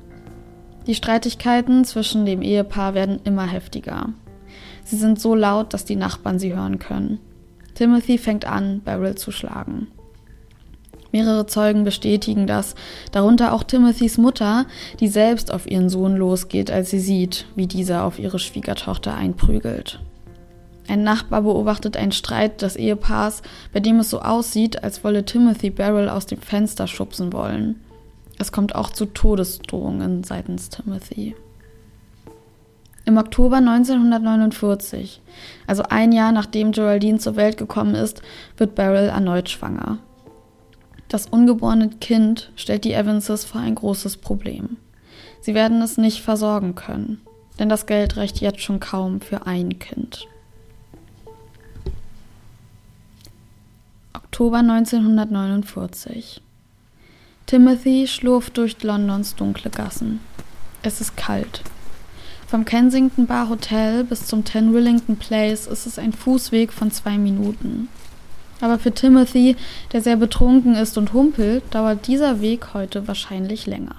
Die 0.87 0.95
Streitigkeiten 0.95 1.85
zwischen 1.85 2.25
dem 2.25 2.41
Ehepaar 2.41 2.95
werden 2.95 3.19
immer 3.25 3.47
heftiger. 3.47 4.11
Sie 4.89 4.97
sind 4.97 5.21
so 5.21 5.35
laut, 5.35 5.75
dass 5.75 5.85
die 5.85 5.97
Nachbarn 5.97 6.39
sie 6.39 6.55
hören 6.55 6.79
können. 6.79 7.19
Timothy 7.75 8.17
fängt 8.17 8.47
an, 8.47 8.81
Beryl 8.83 9.17
zu 9.17 9.31
schlagen. 9.31 9.89
Mehrere 11.13 11.47
Zeugen 11.47 11.85
bestätigen 11.85 12.47
das, 12.47 12.75
darunter 13.13 13.53
auch 13.53 13.65
Timothys 13.65 14.17
Mutter, 14.17 14.65
die 14.99 15.09
selbst 15.09 15.53
auf 15.53 15.71
ihren 15.71 15.91
Sohn 15.91 16.17
losgeht, 16.17 16.71
als 16.71 16.89
sie 16.89 17.01
sieht, 17.01 17.45
wie 17.55 17.67
dieser 17.67 18.05
auf 18.05 18.19
ihre 18.19 18.39
Schwiegertochter 18.39 19.15
einprügelt. 19.15 20.01
Ein 20.89 21.03
Nachbar 21.03 21.43
beobachtet 21.43 21.99
einen 21.99 22.13
Streit 22.13 22.63
des 22.63 22.77
Ehepaars, 22.77 23.43
bei 23.75 23.81
dem 23.81 24.01
es 24.01 24.09
so 24.09 24.21
aussieht, 24.21 24.83
als 24.83 25.05
wolle 25.05 25.27
Timothy 25.27 25.69
Beryl 25.69 26.09
aus 26.09 26.25
dem 26.25 26.41
Fenster 26.41 26.87
schubsen 26.87 27.35
wollen. 27.35 27.77
Es 28.39 28.53
kommt 28.53 28.75
auch 28.75 28.89
zu 28.89 29.05
Todesdrohungen 29.05 30.25
seitens 30.25 30.71
Timothy. 30.71 31.35
Im 33.09 33.17
Oktober 33.17 33.57
1949, 33.57 35.23
also 35.67 35.83
ein 35.85 36.13
Jahr 36.13 36.31
nachdem 36.31 36.73
Geraldine 36.73 37.19
zur 37.19 37.37
Welt 37.37 37.57
gekommen 37.57 37.95
ist, 37.95 38.21
wird 38.59 38.75
Beryl 38.75 39.09
erneut 39.09 39.49
schwanger. 39.49 39.97
Das 41.09 41.25
ungeborene 41.25 41.89
Kind 41.89 42.53
stellt 42.55 42.85
die 42.85 42.93
Evanses 42.93 43.47
vor 43.47 43.63
ein 43.63 43.77
großes 43.77 44.19
Problem. 44.19 44.77
Sie 45.41 45.55
werden 45.55 45.81
es 45.81 45.97
nicht 45.97 46.21
versorgen 46.21 46.75
können, 46.75 47.23
denn 47.59 47.71
das 47.71 47.87
Geld 47.87 48.19
reicht 48.19 48.43
jetzt 48.43 48.61
schon 48.61 48.79
kaum 48.79 49.23
für 49.23 49.47
ein 49.47 49.79
Kind. 49.79 50.27
Oktober 54.13 54.59
1949. 54.59 56.43
Timothy 57.47 58.07
schlurft 58.07 58.59
durch 58.59 58.83
Londons 58.83 59.35
dunkle 59.35 59.71
Gassen. 59.71 60.21
Es 60.83 61.01
ist 61.01 61.17
kalt. 61.17 61.63
Vom 62.49 62.65
Kensington 62.65 63.27
Bar 63.27 63.51
Hotel 63.51 64.05
bis 64.05 64.25
zum 64.25 64.43
Ten 64.43 64.75
Rillington 64.75 65.17
Place 65.17 65.67
ist 65.67 65.85
es 65.85 65.99
ein 65.99 66.15
Fußweg 66.15 66.73
von 66.73 66.91
zwei 66.91 67.19
Minuten. 67.19 67.91
Aber 68.63 68.79
für 68.79 68.91
Timothy, 68.91 69.55
der 69.93 70.01
sehr 70.01 70.17
betrunken 70.17 70.75
ist 70.75 70.97
und 70.97 71.13
humpelt, 71.13 71.63
dauert 71.73 72.07
dieser 72.07 72.41
Weg 72.41 72.73
heute 72.73 73.07
wahrscheinlich 73.07 73.67
länger. 73.67 73.97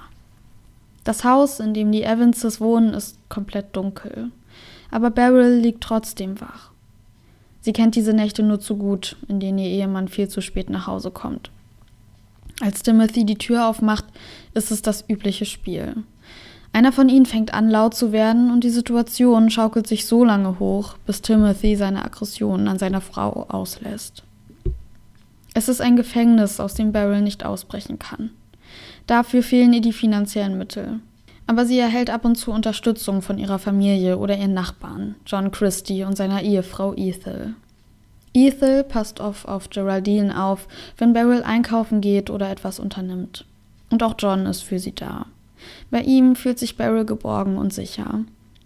Das 1.04 1.24
Haus, 1.24 1.60
in 1.60 1.76
dem 1.76 1.92
die 1.92 2.02
Evanses 2.02 2.60
wohnen, 2.60 2.96
ist 2.96 3.20
komplett 3.30 3.76
dunkel. 3.76 4.32
Aber 4.90 5.12
Beryl 5.12 5.60
liegt 5.60 5.84
trotzdem 5.84 6.42
wach. 6.42 6.72
Sie 7.62 7.72
kennt 7.72 7.96
diese 7.96 8.14
Nächte 8.14 8.42
nur 8.42 8.60
zu 8.60 8.78
gut, 8.78 9.16
in 9.28 9.40
denen 9.40 9.60
ihr 9.60 9.70
Ehemann 9.70 10.08
viel 10.08 10.28
zu 10.28 10.42
spät 10.42 10.72
nach 10.72 10.88
Hause 10.88 11.12
kommt. 11.12 11.52
Als 12.62 12.82
Timothy 12.82 13.26
die 13.26 13.38
Tür 13.38 13.68
aufmacht, 13.68 14.06
ist 14.56 14.72
es 14.72 14.82
das 14.82 15.06
übliche 15.08 15.46
Spiel. 15.46 15.98
Einer 16.72 16.92
von 16.92 17.10
ihnen 17.10 17.26
fängt 17.26 17.54
an, 17.54 17.70
laut 17.70 17.96
zu 17.96 18.12
werden 18.12 18.52
und 18.52 18.64
die 18.64 18.70
Situation 18.70 19.50
schaukelt 19.50 19.88
sich 19.88 20.06
so 20.06 20.24
lange 20.24 20.60
hoch, 20.60 20.96
bis 21.06 21.22
Timothy 21.22 21.76
seine 21.76 22.06
Aggressionen 22.06 22.68
an 22.68 22.78
seiner 22.78 23.02
Frau 23.02 23.48
auslässt. 23.50 24.24
Es 25.54 25.68
ist 25.68 25.82
ein 25.82 25.96
Gefängnis, 25.96 26.60
aus 26.60 26.76
dem 26.76 26.92
Beryl 26.92 27.22
nicht 27.22 27.44
ausbrechen 27.44 27.98
kann. 27.98 28.30
Dafür 29.08 29.42
fehlen 29.42 29.74
ihr 29.74 29.82
die 29.82 29.94
finanziellen 29.94 30.58
Mittel. 30.58 31.00
Aber 31.48 31.66
sie 31.66 31.80
erhält 31.80 32.12
ab 32.12 32.26
und 32.26 32.36
zu 32.36 32.52
Unterstützung 32.52 33.24
von 33.24 33.40
ihrer 33.40 33.58
Familie 33.58 34.20
oder 34.20 34.38
ihren 34.38 34.54
Nachbarn, 34.54 35.16
John 35.26 35.50
Christie 35.50 36.04
und 36.04 36.16
seiner 36.16 36.44
Ehefrau 36.44 36.94
Ethel. 36.96 37.56
Ethel 38.36 38.84
passt 38.84 39.20
oft 39.20 39.48
auf 39.48 39.72
Geraldine 39.72 40.44
auf, 40.44 40.68
wenn 40.98 41.14
Beryl 41.14 41.42
einkaufen 41.42 42.02
geht 42.02 42.30
oder 42.30 42.52
etwas 42.52 42.80
unternimmt. 42.80 43.46
Und 43.90 44.04
auch 44.04 44.14
John 44.20 44.46
ist 44.46 44.62
für 44.62 44.78
sie 44.78 44.94
da. 44.94 45.26
Bei 45.92 46.02
ihm 46.02 46.36
fühlt 46.36 46.60
sich 46.60 46.78
Beryl 46.78 47.06
geborgen 47.06 47.58
und 47.58 47.74
sicher. 47.74 48.24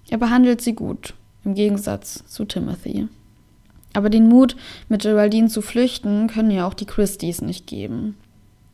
Er 0.09 0.17
behandelt 0.17 0.61
sie 0.61 0.73
gut, 0.73 1.13
im 1.43 1.55
Gegensatz 1.55 2.23
zu 2.27 2.45
Timothy. 2.45 3.07
Aber 3.93 4.09
den 4.09 4.27
Mut, 4.27 4.55
mit 4.89 5.03
Geraldine 5.03 5.47
zu 5.47 5.61
flüchten, 5.61 6.27
können 6.27 6.51
ja 6.51 6.67
auch 6.67 6.73
die 6.73 6.85
Christies 6.85 7.41
nicht 7.41 7.67
geben. 7.67 8.17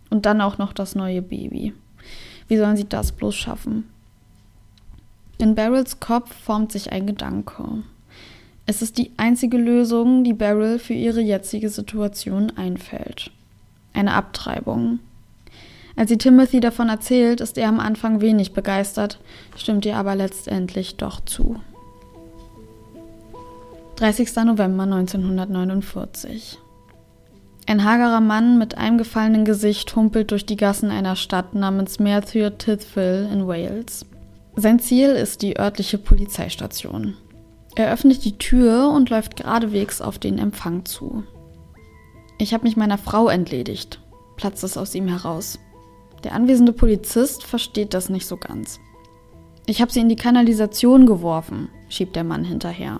Und 0.09 0.25
dann 0.25 0.41
auch 0.41 0.57
noch 0.57 0.73
das 0.73 0.95
neue 0.95 1.21
Baby. 1.21 1.73
Wie 2.47 2.57
sollen 2.57 2.77
sie 2.77 2.87
das 2.87 3.11
bloß 3.11 3.35
schaffen? 3.35 3.83
In 5.37 5.55
Beryls 5.55 5.99
Kopf 5.99 6.33
formt 6.33 6.71
sich 6.71 6.91
ein 6.91 7.05
Gedanke. 7.05 7.83
Es 8.65 8.81
ist 8.81 8.97
die 8.97 9.11
einzige 9.17 9.57
Lösung, 9.57 10.23
die 10.23 10.33
Beryl 10.33 10.79
für 10.79 10.93
ihre 10.93 11.21
jetzige 11.21 11.69
Situation 11.69 12.51
einfällt. 12.55 13.31
Eine 13.93 14.13
Abtreibung. 14.13 14.99
Als 15.99 16.07
sie 16.07 16.17
Timothy 16.17 16.61
davon 16.61 16.87
erzählt, 16.87 17.41
ist 17.41 17.57
er 17.57 17.67
am 17.67 17.81
Anfang 17.81 18.21
wenig 18.21 18.53
begeistert, 18.53 19.19
stimmt 19.57 19.85
ihr 19.85 19.97
aber 19.97 20.15
letztendlich 20.15 20.95
doch 20.95 21.19
zu. 21.19 21.59
30. 23.97 24.33
November 24.45 24.83
1949. 24.83 26.57
Ein 27.67 27.83
hagerer 27.83 28.21
Mann 28.21 28.57
mit 28.57 28.77
eingefallenen 28.77 29.43
Gesicht 29.43 29.93
humpelt 29.93 30.31
durch 30.31 30.45
die 30.45 30.55
Gassen 30.55 30.89
einer 30.89 31.17
Stadt 31.17 31.53
namens 31.53 31.99
Merthyr 31.99 32.57
Tithville 32.57 33.27
in 33.29 33.45
Wales. 33.45 34.05
Sein 34.55 34.79
Ziel 34.79 35.09
ist 35.09 35.41
die 35.41 35.59
örtliche 35.59 35.97
Polizeistation. 35.97 37.17
Er 37.75 37.91
öffnet 37.91 38.23
die 38.23 38.37
Tür 38.37 38.89
und 38.89 39.09
läuft 39.09 39.35
geradewegs 39.35 39.99
auf 39.99 40.17
den 40.17 40.39
Empfang 40.39 40.85
zu. 40.85 41.23
Ich 42.37 42.53
habe 42.53 42.63
mich 42.63 42.77
meiner 42.77 42.97
Frau 42.97 43.27
entledigt, 43.27 43.99
platzt 44.37 44.63
es 44.63 44.77
aus 44.77 44.95
ihm 44.95 45.09
heraus. 45.09 45.59
Der 46.23 46.33
anwesende 46.33 46.73
Polizist 46.73 47.43
versteht 47.43 47.93
das 47.93 48.09
nicht 48.09 48.27
so 48.27 48.37
ganz. 48.37 48.79
Ich 49.65 49.81
habe 49.81 49.91
sie 49.91 49.99
in 49.99 50.09
die 50.09 50.15
Kanalisation 50.15 51.05
geworfen, 51.05 51.69
schiebt 51.89 52.15
der 52.15 52.23
Mann 52.23 52.43
hinterher. 52.43 52.99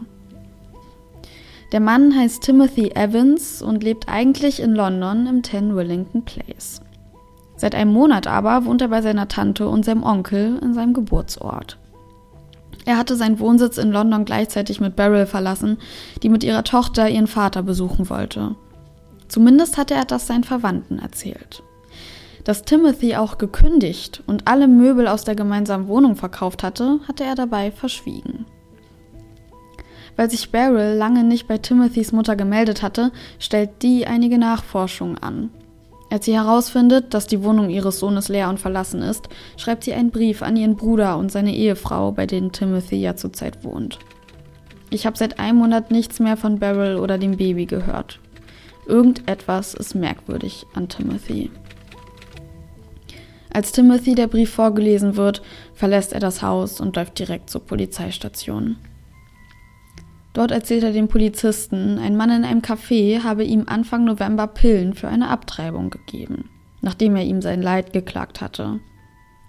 Der 1.71 1.79
Mann 1.79 2.15
heißt 2.15 2.43
Timothy 2.43 2.91
Evans 2.95 3.61
und 3.61 3.83
lebt 3.83 4.09
eigentlich 4.09 4.59
in 4.59 4.73
London 4.73 5.27
im 5.27 5.43
10 5.43 5.75
Willington 5.75 6.23
Place. 6.23 6.81
Seit 7.55 7.75
einem 7.75 7.91
Monat 7.91 8.25
aber 8.25 8.65
wohnt 8.65 8.81
er 8.81 8.87
bei 8.87 9.01
seiner 9.01 9.27
Tante 9.27 9.67
und 9.67 9.83
seinem 9.83 10.03
Onkel 10.03 10.59
in 10.63 10.73
seinem 10.73 10.93
Geburtsort. 10.93 11.77
Er 12.85 12.97
hatte 12.97 13.15
seinen 13.15 13.39
Wohnsitz 13.39 13.77
in 13.77 13.91
London 13.91 14.25
gleichzeitig 14.25 14.79
mit 14.79 14.95
Beryl 14.95 15.25
verlassen, 15.25 15.77
die 16.23 16.29
mit 16.29 16.43
ihrer 16.43 16.63
Tochter 16.63 17.09
ihren 17.09 17.27
Vater 17.27 17.61
besuchen 17.61 18.09
wollte. 18.09 18.55
Zumindest 19.27 19.77
hatte 19.77 19.93
er 19.93 20.05
das 20.05 20.25
seinen 20.25 20.43
Verwandten 20.43 20.97
erzählt. 20.97 21.61
Dass 22.49 22.63
Timothy 22.63 23.15
auch 23.15 23.37
gekündigt 23.37 24.23
und 24.25 24.47
alle 24.47 24.67
Möbel 24.67 25.07
aus 25.07 25.23
der 25.23 25.35
gemeinsamen 25.35 25.87
Wohnung 25.87 26.15
verkauft 26.15 26.63
hatte, 26.63 26.99
hatte 27.07 27.23
er 27.23 27.35
dabei 27.35 27.69
verschwiegen. 27.69 28.47
Weil 30.15 30.31
sich 30.31 30.49
Beryl 30.49 30.95
lange 30.97 31.23
nicht 31.23 31.47
bei 31.47 31.59
Timothys 31.59 32.11
Mutter 32.11 32.35
gemeldet 32.35 32.81
hatte, 32.81 33.11
stellt 33.37 33.83
die 33.83 34.07
einige 34.07 34.39
Nachforschungen 34.39 35.19
an. 35.19 35.51
Als 36.09 36.25
sie 36.25 36.33
herausfindet, 36.33 37.13
dass 37.13 37.27
die 37.27 37.43
Wohnung 37.43 37.69
ihres 37.69 37.99
Sohnes 37.99 38.29
leer 38.29 38.49
und 38.49 38.59
verlassen 38.59 39.03
ist, 39.03 39.29
schreibt 39.55 39.83
sie 39.83 39.93
einen 39.93 40.09
Brief 40.09 40.41
an 40.41 40.57
ihren 40.57 40.75
Bruder 40.75 41.19
und 41.19 41.31
seine 41.31 41.53
Ehefrau, 41.53 42.13
bei 42.13 42.25
denen 42.25 42.51
Timothy 42.51 42.95
ja 42.95 43.15
zurzeit 43.15 43.63
wohnt. 43.63 43.99
Ich 44.89 45.05
habe 45.05 45.19
seit 45.19 45.37
einem 45.37 45.59
Monat 45.59 45.91
nichts 45.91 46.19
mehr 46.19 46.35
von 46.35 46.57
Beryl 46.57 46.95
oder 46.95 47.19
dem 47.19 47.37
Baby 47.37 47.67
gehört. 47.67 48.19
Irgendetwas 48.87 49.75
ist 49.75 49.93
merkwürdig 49.93 50.65
an 50.73 50.89
Timothy. 50.89 51.51
Als 53.51 53.71
Timothy 53.71 54.15
der 54.15 54.27
Brief 54.27 54.51
vorgelesen 54.51 55.15
wird, 55.15 55.41
verlässt 55.73 56.13
er 56.13 56.19
das 56.19 56.41
Haus 56.41 56.79
und 56.79 56.95
läuft 56.95 57.17
direkt 57.17 57.49
zur 57.49 57.65
Polizeistation. 57.65 58.77
Dort 60.33 60.51
erzählt 60.51 60.83
er 60.83 60.93
dem 60.93 61.07
Polizisten, 61.07 61.97
ein 61.97 62.15
Mann 62.15 62.29
in 62.29 62.45
einem 62.45 62.61
Café 62.61 63.23
habe 63.23 63.43
ihm 63.43 63.63
Anfang 63.67 64.05
November 64.05 64.47
Pillen 64.47 64.93
für 64.93 65.07
eine 65.07 65.29
Abtreibung 65.29 65.89
gegeben, 65.89 66.49
nachdem 66.81 67.15
er 67.15 67.23
ihm 67.23 67.41
sein 67.41 67.61
Leid 67.61 67.93
geklagt 67.93 68.39
hatte. 68.39 68.79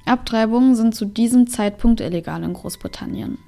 Abtreibungen 0.06 0.74
sind 0.74 0.94
zu 0.94 1.04
diesem 1.04 1.46
Zeitpunkt 1.46 2.00
illegal 2.00 2.42
in 2.42 2.54
Großbritannien. 2.54 3.38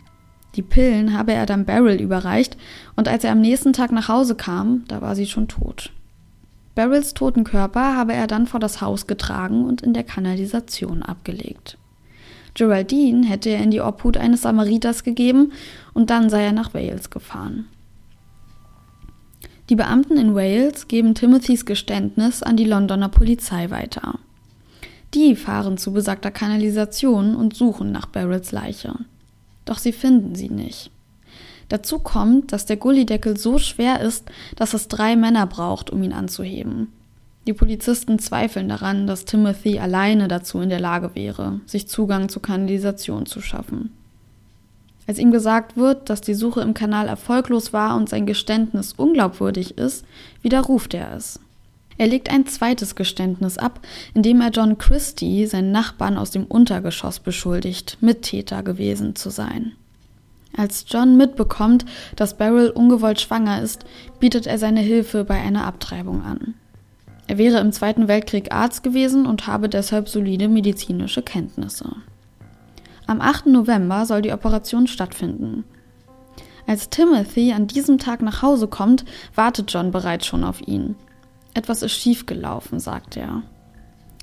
Die 0.55 0.63
Pillen 0.63 1.17
habe 1.17 1.33
er 1.33 1.47
dann 1.47 1.65
Beryl 1.65 2.01
überreicht 2.01 2.59
und 2.95 3.09
als 3.09 3.25
er 3.25 3.33
am 3.33 3.41
nächsten 3.41 3.73
Tag 3.73 3.91
nach 3.91 4.09
Hause 4.09 4.35
kam, 4.35 4.85
da 4.87 5.01
war 5.01 5.17
sie 5.17 5.27
schon 5.27 5.49
tot. 5.49 5.93
Beryls 6.75 7.15
toten 7.15 7.45
Körper 7.45 7.97
habe 7.97 8.15
er 8.15 8.27
dann 8.27 8.47
vor 8.47 8.61
das 8.61 8.81
Haus 8.81 9.07
getragen 9.07 9.65
und 9.65 9.83
in 9.83 9.93
der 9.93 10.05
Kanalisation 10.05 11.03
abgelegt. 11.03 11.77
Geraldine 12.55 13.27
hätte 13.27 13.51
er 13.51 13.63
in 13.63 13.71
die 13.71 13.81
Obhut 13.81 14.17
eines 14.17 14.43
Samariters 14.43 15.05
gegeben 15.05 15.53
und 15.95 16.11
dann 16.11 16.31
sei 16.31 16.45
er 16.45 16.53
nach 16.53 16.75
Wales 16.75 17.11
gefahren. 17.11 17.67
Die 19.69 19.77
Beamten 19.77 20.17
in 20.17 20.35
Wales 20.35 20.89
geben 20.89 21.15
Timothys 21.15 21.65
Geständnis 21.65 22.43
an 22.43 22.57
die 22.57 22.65
Londoner 22.65 23.09
Polizei 23.09 23.71
weiter. 23.71 24.19
Die 25.15 25.37
fahren 25.37 25.79
zu 25.79 25.93
besagter 25.93 26.31
Kanalisation 26.31 27.37
und 27.37 27.55
suchen 27.55 27.93
nach 27.93 28.07
Beryls 28.07 28.53
Leiche. 28.53 28.95
Doch 29.65 29.79
sie 29.79 29.93
finden 29.93 30.35
sie 30.35 30.49
nicht. 30.49 30.91
Dazu 31.73 32.01
kommt, 32.01 32.53
dass 32.53 32.67
der 32.67 32.77
Gullideckel 32.77 33.39
so 33.39 33.57
schwer 33.57 34.03
ist, 34.03 34.31
dass 34.57 34.75
es 34.75 34.89
drei 34.89 35.17
Männer 35.17 35.47
braucht, 35.47 35.89
um 35.89 36.03
ihn 36.03 36.13
anzuheben. 36.13 36.89
Die 37.47 37.55
Polizisten 37.55 38.19
zweifeln 38.19 38.69
daran, 38.69 39.07
dass 39.07 39.25
Timothy 39.25 39.79
alleine 39.79 40.29
dazu 40.29 40.61
in 40.61 40.69
der 40.69 40.81
Lage 40.81 41.15
wäre, 41.15 41.63
sich 41.65 41.89
Zugang 41.89 42.29
zur 42.29 42.43
Kanalisation 42.43 43.25
zu 43.25 43.41
schaffen. 43.41 43.91
Als 45.07 45.19
ihm 45.19 45.31
gesagt 45.31 45.79
wird, 45.79 46.11
dass 46.11 46.21
die 46.21 46.35
Suche 46.35 46.61
im 46.61 46.75
Kanal 46.75 47.09
erfolglos 47.09 47.73
war 47.73 47.97
und 47.97 48.07
sein 48.07 48.27
Geständnis 48.27 48.93
unglaubwürdig 48.93 49.79
ist, 49.79 50.05
widerruft 50.43 50.93
er 50.93 51.17
es. 51.17 51.41
Er 51.97 52.07
legt 52.07 52.31
ein 52.31 52.45
zweites 52.45 52.97
Geständnis 52.97 53.57
ab, 53.57 53.81
indem 54.13 54.43
er 54.43 54.51
John 54.51 54.77
Christie, 54.77 55.47
seinen 55.47 55.73
Nachbarn 55.73 56.19
aus 56.19 56.33
dem 56.33 56.45
Untergeschoss, 56.45 57.19
beschuldigt, 57.19 57.97
Mittäter 58.03 58.63
gewesen 58.63 59.17
zu 59.17 59.31
sein. 59.31 59.73
Als 60.57 60.85
John 60.89 61.17
mitbekommt, 61.17 61.85
dass 62.17 62.37
Beryl 62.37 62.71
ungewollt 62.71 63.21
schwanger 63.21 63.63
ist, 63.63 63.85
bietet 64.21 64.47
er 64.47 64.59
seine 64.59 64.81
Hilfe 64.81 65.25
bei 65.25 65.41
einer 65.41 65.67
Abtreibung 65.67 66.23
an. 66.23 66.55
Er 67.27 67.39
wäre 67.39 67.59
im 67.61 67.73
Zweiten 67.73 68.09
Weltkrieg 68.09 68.53
Arzt 68.53 68.83
gewesen 68.83 69.27
und 69.27 69.47
habe 69.47 69.69
deshalb 69.69 70.09
solide 70.09 70.49
medizinische 70.49 71.23
Kenntnisse. 71.23 71.97
Am 73.07 73.21
8. 73.21 73.47
November 73.47 74.07
soll 74.07 74.23
die 74.23 74.33
Operation 74.33 74.87
stattfinden. 74.87 75.65
Als 76.67 76.91
Timothy 76.91 77.53
an 77.53 77.67
diesem 77.67 77.99
Tag 77.99 78.23
nach 78.23 78.43
Hause 78.43 78.69
kommt, 78.69 79.05
wartet 79.35 79.73
John 79.73 79.91
bereits 79.91 80.27
schon 80.27 80.45
auf 80.45 80.67
ihn. 80.67 80.95
Etwas 81.55 81.83
ist 81.83 81.93
schiefgelaufen, 81.93 82.79
sagt 82.79 83.17
er. 83.17 83.43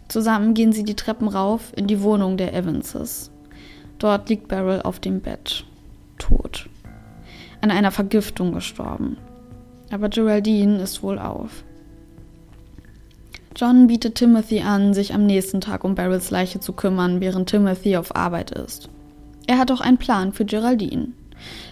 Zusammen 0.07 0.53
gehen 0.53 0.71
sie 0.71 0.83
die 0.83 0.95
Treppen 0.95 1.27
rauf 1.27 1.71
in 1.75 1.87
die 1.87 2.01
Wohnung 2.01 2.37
der 2.37 2.53
Evanses. 2.53 3.31
Dort 3.99 4.29
liegt 4.29 4.47
Beryl 4.47 4.81
auf 4.81 4.99
dem 4.99 5.19
Bett, 5.21 5.65
tot. 6.19 6.69
An 7.61 7.71
einer 7.71 7.91
Vergiftung 7.91 8.53
gestorben. 8.53 9.17
Aber 9.91 10.09
Geraldine 10.09 10.81
ist 10.81 11.01
wohl 11.01 11.17
auf. 11.17 11.63
John 13.55 13.87
bietet 13.87 14.15
Timothy 14.15 14.61
an, 14.61 14.93
sich 14.93 15.13
am 15.13 15.25
nächsten 15.25 15.59
Tag 15.59 15.83
um 15.83 15.95
Beryls 15.95 16.29
Leiche 16.29 16.59
zu 16.59 16.73
kümmern, 16.73 17.19
während 17.19 17.49
Timothy 17.49 17.97
auf 17.97 18.15
Arbeit 18.15 18.51
ist. 18.51 18.89
Er 19.47 19.57
hat 19.57 19.71
auch 19.71 19.81
einen 19.81 19.97
Plan 19.97 20.31
für 20.31 20.45
Geraldine. 20.45 21.09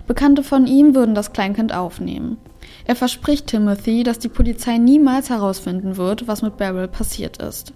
Bekannte 0.07 0.43
von 0.43 0.65
ihm 0.65 0.95
würden 0.95 1.13
das 1.13 1.33
Kleinkind 1.33 1.73
aufnehmen. 1.73 2.37
Er 2.85 2.95
verspricht 2.95 3.47
Timothy, 3.47 4.03
dass 4.03 4.19
die 4.19 4.29
Polizei 4.29 4.77
niemals 4.77 5.29
herausfinden 5.29 5.97
wird, 5.97 6.27
was 6.27 6.41
mit 6.41 6.57
Beryl 6.57 6.87
passiert 6.87 7.37
ist. 7.41 7.73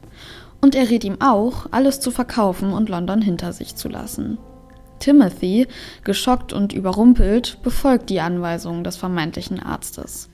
Und 0.62 0.76
er 0.76 0.90
rät 0.90 1.04
ihm 1.04 1.22
auch, 1.22 1.68
alles 1.72 2.00
zu 2.00 2.12
verkaufen 2.12 2.74
und 2.74 2.90
London 2.90 3.22
hinter 3.22 3.54
sich 3.54 3.76
zu 3.76 3.90
lassen. 3.90 4.38
Timothy, 5.02 5.68
geschockt 6.06 6.54
und 6.54 6.72
überrumpelt, 6.72 7.58
befolgt 7.64 8.10
die 8.10 8.22
Anweisungen 8.22 8.86
des 8.86 8.96
vermeintlichen 8.96 9.60
Arztes. 9.60 10.30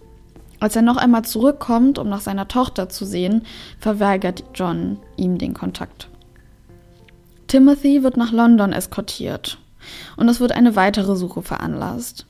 Als 0.59 0.75
er 0.75 0.81
noch 0.81 0.97
einmal 0.97 1.23
zurückkommt, 1.23 1.97
um 1.97 2.09
nach 2.09 2.21
seiner 2.21 2.47
Tochter 2.47 2.89
zu 2.89 3.05
sehen, 3.05 3.43
verweigert 3.79 4.43
John 4.53 4.99
ihm 5.15 5.37
den 5.37 5.53
Kontakt. 5.53 6.09
Timothy 7.47 8.03
wird 8.03 8.17
nach 8.17 8.31
London 8.31 8.73
eskortiert 8.73 9.57
und 10.17 10.27
es 10.27 10.39
wird 10.39 10.51
eine 10.51 10.75
weitere 10.75 11.15
Suche 11.15 11.41
veranlasst. 11.41 12.25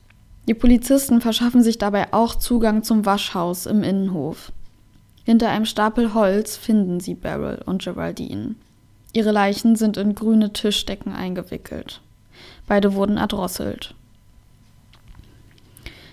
Die 0.46 0.54
Polizisten 0.54 1.20
verschaffen 1.20 1.62
sich 1.62 1.78
dabei 1.78 2.12
auch 2.12 2.34
Zugang 2.34 2.82
zum 2.82 3.04
Waschhaus 3.04 3.66
im 3.66 3.82
Innenhof. 3.82 4.52
Hinter 5.24 5.50
einem 5.50 5.66
Stapel 5.66 6.14
Holz 6.14 6.56
finden 6.56 7.00
sie 7.00 7.14
Beryl 7.14 7.60
und 7.66 7.82
Geraldine. 7.82 8.54
Ihre 9.12 9.32
Leichen 9.32 9.76
sind 9.76 9.96
in 9.96 10.14
grüne 10.14 10.52
Tischdecken 10.52 11.12
eingewickelt. 11.12 12.00
Beide 12.68 12.94
wurden 12.94 13.16
erdrosselt. 13.16 13.94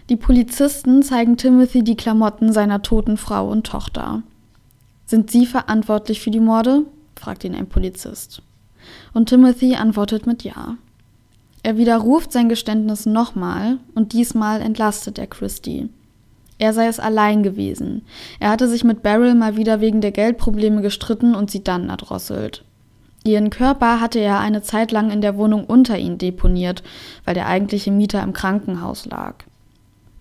Die 0.09 0.15
Polizisten 0.15 1.03
zeigen 1.03 1.35
Timothy 1.35 1.83
die 1.83 1.97
Klamotten 1.97 2.53
seiner 2.53 2.81
toten 2.81 3.17
Frau 3.17 3.49
und 3.49 3.67
Tochter. 3.67 4.23
Sind 5.05 5.29
Sie 5.29 5.45
verantwortlich 5.45 6.21
für 6.21 6.31
die 6.31 6.39
Morde? 6.39 6.83
fragt 7.15 7.43
ihn 7.43 7.55
ein 7.55 7.67
Polizist. 7.67 8.41
Und 9.13 9.29
Timothy 9.29 9.75
antwortet 9.75 10.27
mit 10.27 10.43
Ja. 10.43 10.77
Er 11.63 11.77
widerruft 11.77 12.31
sein 12.31 12.49
Geständnis 12.49 13.05
nochmal 13.07 13.79
und 13.95 14.13
diesmal 14.13 14.61
entlastet 14.61 15.17
er 15.17 15.27
Christie. 15.27 15.89
Er 16.59 16.73
sei 16.73 16.87
es 16.87 16.99
allein 16.99 17.41
gewesen. 17.41 18.03
Er 18.39 18.49
hatte 18.51 18.67
sich 18.67 18.83
mit 18.83 19.01
Beryl 19.01 19.33
mal 19.33 19.57
wieder 19.57 19.81
wegen 19.81 19.99
der 19.99 20.11
Geldprobleme 20.11 20.81
gestritten 20.81 21.35
und 21.35 21.51
sie 21.51 21.63
dann 21.63 21.89
erdrosselt. 21.89 22.63
Ihren 23.25 23.49
Körper 23.49 23.99
hatte 23.99 24.19
er 24.19 24.39
eine 24.39 24.61
Zeit 24.61 24.91
lang 24.91 25.09
in 25.09 25.19
der 25.19 25.35
Wohnung 25.35 25.65
unter 25.65 25.97
ihn 25.97 26.19
deponiert, 26.19 26.83
weil 27.25 27.33
der 27.33 27.47
eigentliche 27.47 27.91
Mieter 27.91 28.21
im 28.21 28.33
Krankenhaus 28.33 29.07
lag. 29.07 29.43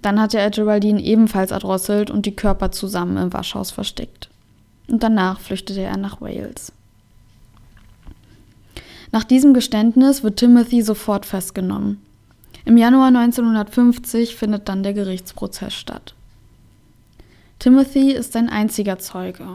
Dann 0.01 0.19
hatte 0.19 0.39
er 0.39 0.51
Geraldine 0.51 1.03
ebenfalls 1.03 1.51
erdrosselt 1.51 2.11
und 2.11 2.25
die 2.25 2.35
Körper 2.35 2.73
zusammen 2.73 3.19
im 3.19 3.33
Waschhaus 3.35 3.71
versteckt. 3.71 4.31
Und 4.89 5.03
danach 5.03 5.39
flüchtete 5.41 5.83
er 5.83 5.99
nach 5.99 6.23
Wales. 6.23 6.73
Nach 9.13 9.25
diesem 9.25 9.53
Geständnis 9.53 10.23
wird 10.23 10.39
Timothy 10.39 10.81
sofort 10.81 11.27
festgenommen. 11.27 12.01
Im 12.65 12.79
Januar 12.79 13.09
1950 13.09 14.35
findet 14.35 14.69
dann 14.71 14.83
der 14.83 14.95
Gerichtsprozess 14.95 15.75
statt. 15.75 16.15
Timothy 17.59 18.13
ist 18.13 18.33
sein 18.33 18.49
einziger 18.49 18.99
Zeuge. 18.99 19.47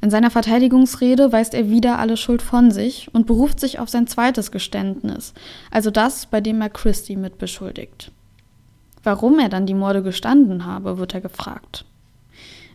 In 0.00 0.10
seiner 0.10 0.30
Verteidigungsrede 0.30 1.32
weist 1.32 1.54
er 1.54 1.70
wieder 1.70 1.98
alle 1.98 2.16
Schuld 2.16 2.42
von 2.42 2.70
sich 2.70 3.08
und 3.12 3.26
beruft 3.26 3.60
sich 3.60 3.78
auf 3.78 3.88
sein 3.88 4.06
zweites 4.06 4.50
Geständnis, 4.50 5.34
also 5.70 5.90
das, 5.90 6.26
bei 6.26 6.40
dem 6.40 6.60
er 6.60 6.70
Christie 6.70 7.16
mitbeschuldigt. 7.16 8.12
Warum 9.02 9.38
er 9.38 9.48
dann 9.48 9.66
die 9.66 9.74
Morde 9.74 10.02
gestanden 10.02 10.64
habe, 10.64 10.98
wird 10.98 11.14
er 11.14 11.20
gefragt. 11.20 11.84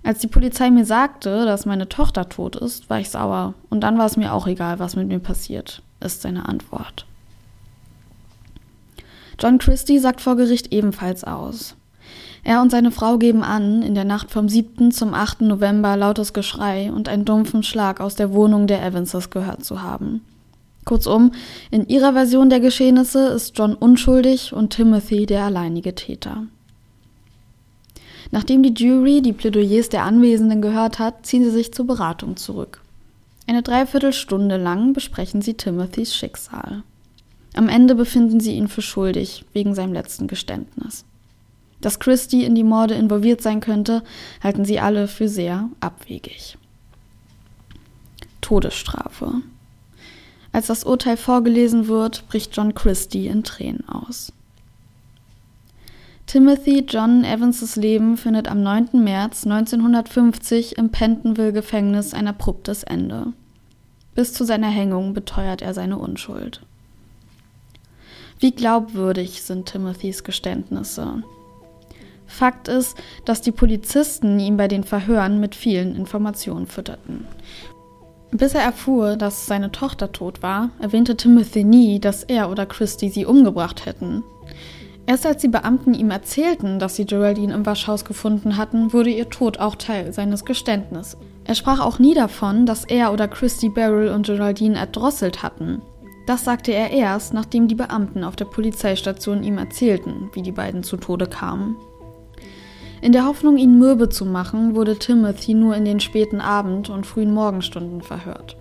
Als 0.04 0.20
die 0.20 0.28
Polizei 0.28 0.70
mir 0.70 0.86
sagte, 0.86 1.46
dass 1.46 1.66
meine 1.66 1.88
Tochter 1.88 2.28
tot 2.28 2.58
ist, 2.58 2.90
war 2.90 3.00
ich 3.00 3.10
sauer 3.10 3.54
und 3.70 3.82
dann 3.82 3.98
war 3.98 4.06
es 4.06 4.18
mir 4.18 4.34
auch 4.34 4.48
egal, 4.48 4.80
was 4.80 4.96
mit 4.96 5.08
mir 5.08 5.20
passiert 5.20 5.82
ist 6.04 6.22
seine 6.22 6.48
Antwort. 6.48 7.06
John 9.40 9.58
Christie 9.58 10.00
sagt 10.00 10.22
vor 10.22 10.36
Gericht 10.36 10.72
ebenfalls 10.72 11.24
aus. 11.24 11.76
Er 12.44 12.62
und 12.62 12.72
seine 12.72 12.92
Frau 12.92 13.18
geben 13.18 13.42
an, 13.42 13.82
in 13.82 13.96
der 13.96 14.04
Nacht 14.04 14.30
vom 14.30 14.50
7. 14.50 14.92
zum 14.92 15.14
8. 15.14 15.42
November 15.42 15.96
lautes 15.96 16.34
Geschrei 16.34 16.92
und 16.92 17.08
einen 17.08 17.24
dumpfen 17.24 17.64
Schlag 17.64 18.02
aus 18.02 18.16
der 18.16 18.34
Wohnung 18.34 18.68
der 18.68 18.86
Evanses 18.86 19.30
gehört 19.30 19.64
zu 19.64 19.82
haben. 19.82 20.22
Kurzum, 20.84 21.32
in 21.72 21.88
ihrer 21.88 22.12
Version 22.12 22.50
der 22.50 22.60
Geschehnisse 22.60 23.28
ist 23.28 23.58
John 23.58 23.74
unschuldig 23.74 24.52
und 24.52 24.72
Timothy 24.72 25.26
der 25.26 25.44
alleinige 25.44 25.96
Täter. 25.96 26.44
Nachdem 28.32 28.64
die 28.64 28.74
Jury 28.74 29.22
die 29.22 29.32
Plädoyers 29.32 29.88
der 29.88 30.04
Anwesenden 30.04 30.62
gehört 30.62 31.00
hat, 31.00 31.26
ziehen 31.26 31.44
sie 31.44 31.52
sich 31.52 31.74
zur 31.74 31.88
Beratung 31.88 32.36
zurück. 32.36 32.82
Eine 33.48 33.62
Dreiviertelstunde 33.62 34.58
lang 34.58 34.92
besprechen 34.92 35.42
sie 35.42 35.54
Timothys 35.54 36.16
Schicksal. 36.16 36.84
Am 37.54 37.70
Ende 37.70 37.96
befinden 37.96 38.40
sie 38.40 38.56
ihn 38.56 38.68
für 38.68 38.82
schuldig, 38.82 39.46
wegen 39.54 39.76
seinem 39.76 39.94
letzten 39.94 40.28
Geständnis. 40.28 41.06
Dass 41.84 42.00
Christie 42.00 42.46
in 42.46 42.56
die 42.56 42.64
Morde 42.64 42.94
involviert 42.94 43.42
sein 43.42 43.60
könnte, 43.60 44.04
halten 44.42 44.64
sie 44.64 44.80
alle 44.80 45.10
für 45.10 45.28
sehr 45.28 45.70
abwegig. 45.82 46.58
Todesstrafe. 48.40 49.42
Als 50.54 50.68
das 50.68 50.86
Urteil 50.86 51.18
vorgelesen 51.18 51.90
wird, 51.90 52.26
bricht 52.30 52.56
John 52.56 52.74
Christie 52.74 53.28
in 53.28 53.44
Tränen 53.44 53.88
aus. 53.90 54.32
Timothy 56.26 56.86
John 56.88 57.26
Evanses 57.26 57.76
Leben 57.76 58.16
findet 58.16 58.48
am 58.48 58.64
9. 58.64 59.04
März 59.04 59.46
1950 59.46 60.78
im 60.78 60.90
Pentonville-Gefängnis 60.90 62.14
ein 62.14 62.30
abruptes 62.30 62.84
Ende. 62.84 63.34
Bis 64.16 64.32
zu 64.32 64.46
seiner 64.46 64.70
Hängung 64.70 65.14
beteuert 65.14 65.62
er 65.62 65.74
seine 65.74 65.98
Unschuld. 65.98 66.62
Wie 68.40 68.52
glaubwürdig 68.52 69.44
sind 69.44 69.66
Timothys 69.66 70.24
Geständnisse? 70.24 71.24
Fakt 72.34 72.68
ist, 72.68 72.98
dass 73.26 73.42
die 73.42 73.52
Polizisten 73.52 74.40
ihn 74.40 74.58
bei 74.58 74.68
den 74.68 74.84
Verhören 74.84 75.40
mit 75.40 75.54
vielen 75.54 75.96
Informationen 75.96 76.66
fütterten. 76.66 77.28
Bis 78.32 78.56
er 78.56 78.62
erfuhr, 78.62 79.16
dass 79.16 79.46
seine 79.46 79.72
Tochter 79.72 80.12
tot 80.12 80.42
war, 80.42 80.72
erwähnte 80.80 81.16
Timothy 81.16 81.64
nie, 81.64 82.00
dass 82.00 82.24
er 82.24 82.50
oder 82.50 82.66
Christy 82.66 83.10
sie 83.10 83.28
umgebracht 83.28 83.86
hätten. 83.86 84.24
Erst 85.06 85.28
als 85.28 85.42
die 85.42 85.48
Beamten 85.48 85.94
ihm 85.94 86.10
erzählten, 86.10 86.80
dass 86.80 86.96
sie 86.96 87.06
Geraldine 87.06 87.54
im 87.54 87.66
Waschhaus 87.68 88.04
gefunden 88.04 88.58
hatten, 88.58 88.94
wurde 88.94 89.12
ihr 89.12 89.30
Tod 89.30 89.60
auch 89.60 89.76
Teil 89.76 90.12
seines 90.12 90.44
Geständnisses. 90.44 91.18
Er 91.46 91.56
sprach 91.56 91.82
auch 91.82 92.00
nie 92.00 92.16
davon, 92.16 92.66
dass 92.66 92.86
er 92.86 93.14
oder 93.14 93.28
Christy 93.28 93.70
Beryl 93.70 94.10
und 94.10 94.26
Geraldine 94.26 94.78
erdrosselt 94.78 95.44
hatten. 95.44 95.84
Das 96.26 96.46
sagte 96.46 96.72
er 96.74 96.90
erst, 96.90 97.34
nachdem 97.34 97.68
die 97.68 97.76
Beamten 97.76 98.24
auf 98.24 98.36
der 98.36 98.46
Polizeistation 98.46 99.44
ihm 99.44 99.60
erzählten, 99.60 100.32
wie 100.34 100.42
die 100.42 100.54
beiden 100.54 100.82
zu 100.82 100.98
Tode 100.98 101.28
kamen. 101.28 101.76
In 103.04 103.12
der 103.12 103.26
Hoffnung, 103.26 103.58
ihn 103.58 103.78
mürbe 103.78 104.08
zu 104.08 104.26
machen, 104.26 104.76
wurde 104.76 104.98
Timothy 104.98 105.54
nur 105.56 105.76
in 105.76 105.84
den 105.84 106.00
späten 106.00 106.40
Abend- 106.40 106.90
und 106.90 107.06
frühen 107.06 107.34
Morgenstunden 107.34 108.02
verhört. 108.02 108.56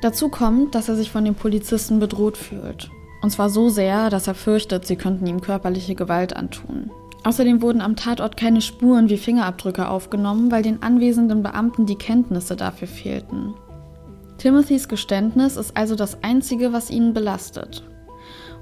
Dazu 0.00 0.28
kommt, 0.28 0.76
dass 0.76 0.88
er 0.88 0.94
sich 0.94 1.10
von 1.10 1.24
den 1.24 1.34
Polizisten 1.34 1.98
bedroht 1.98 2.36
fühlt. 2.36 2.88
Und 3.20 3.30
zwar 3.30 3.50
so 3.50 3.68
sehr, 3.68 4.08
dass 4.08 4.28
er 4.28 4.34
fürchtet, 4.34 4.86
sie 4.86 4.94
könnten 4.94 5.26
ihm 5.26 5.40
körperliche 5.40 5.96
Gewalt 5.96 6.36
antun. 6.36 6.92
Außerdem 7.24 7.62
wurden 7.62 7.80
am 7.80 7.96
Tatort 7.96 8.36
keine 8.36 8.60
Spuren 8.60 9.08
wie 9.08 9.16
Fingerabdrücke 9.16 9.88
aufgenommen, 9.88 10.52
weil 10.52 10.62
den 10.62 10.84
anwesenden 10.84 11.42
Beamten 11.42 11.84
die 11.84 11.98
Kenntnisse 11.98 12.54
dafür 12.54 12.86
fehlten. 12.86 13.54
Timothys 14.38 14.86
Geständnis 14.86 15.56
ist 15.56 15.76
also 15.76 15.96
das 15.96 16.22
Einzige, 16.22 16.72
was 16.72 16.90
ihn 16.90 17.12
belastet. 17.12 17.82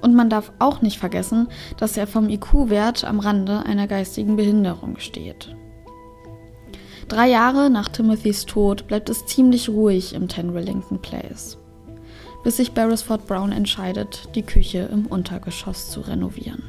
Und 0.00 0.14
man 0.14 0.30
darf 0.30 0.52
auch 0.58 0.80
nicht 0.80 0.98
vergessen, 0.98 1.48
dass 1.76 1.96
er 1.96 2.06
vom 2.06 2.28
IQ-Wert 2.28 3.04
am 3.04 3.20
Rande 3.20 3.64
einer 3.66 3.86
geistigen 3.86 4.36
Behinderung 4.36 4.98
steht. 4.98 5.54
Drei 7.08 7.28
Jahre 7.28 7.70
nach 7.70 7.88
Timothys 7.88 8.44
Tod 8.44 8.86
bleibt 8.86 9.08
es 9.08 9.24
ziemlich 9.24 9.70
ruhig 9.70 10.14
im 10.14 10.28
Ten 10.28 10.50
Rillington 10.50 11.00
Place, 11.00 11.56
bis 12.44 12.58
sich 12.58 12.72
Beresford 12.72 13.26
Brown 13.26 13.50
entscheidet, 13.50 14.28
die 14.34 14.42
Küche 14.42 14.88
im 14.92 15.06
Untergeschoss 15.06 15.90
zu 15.90 16.02
renovieren. 16.02 16.62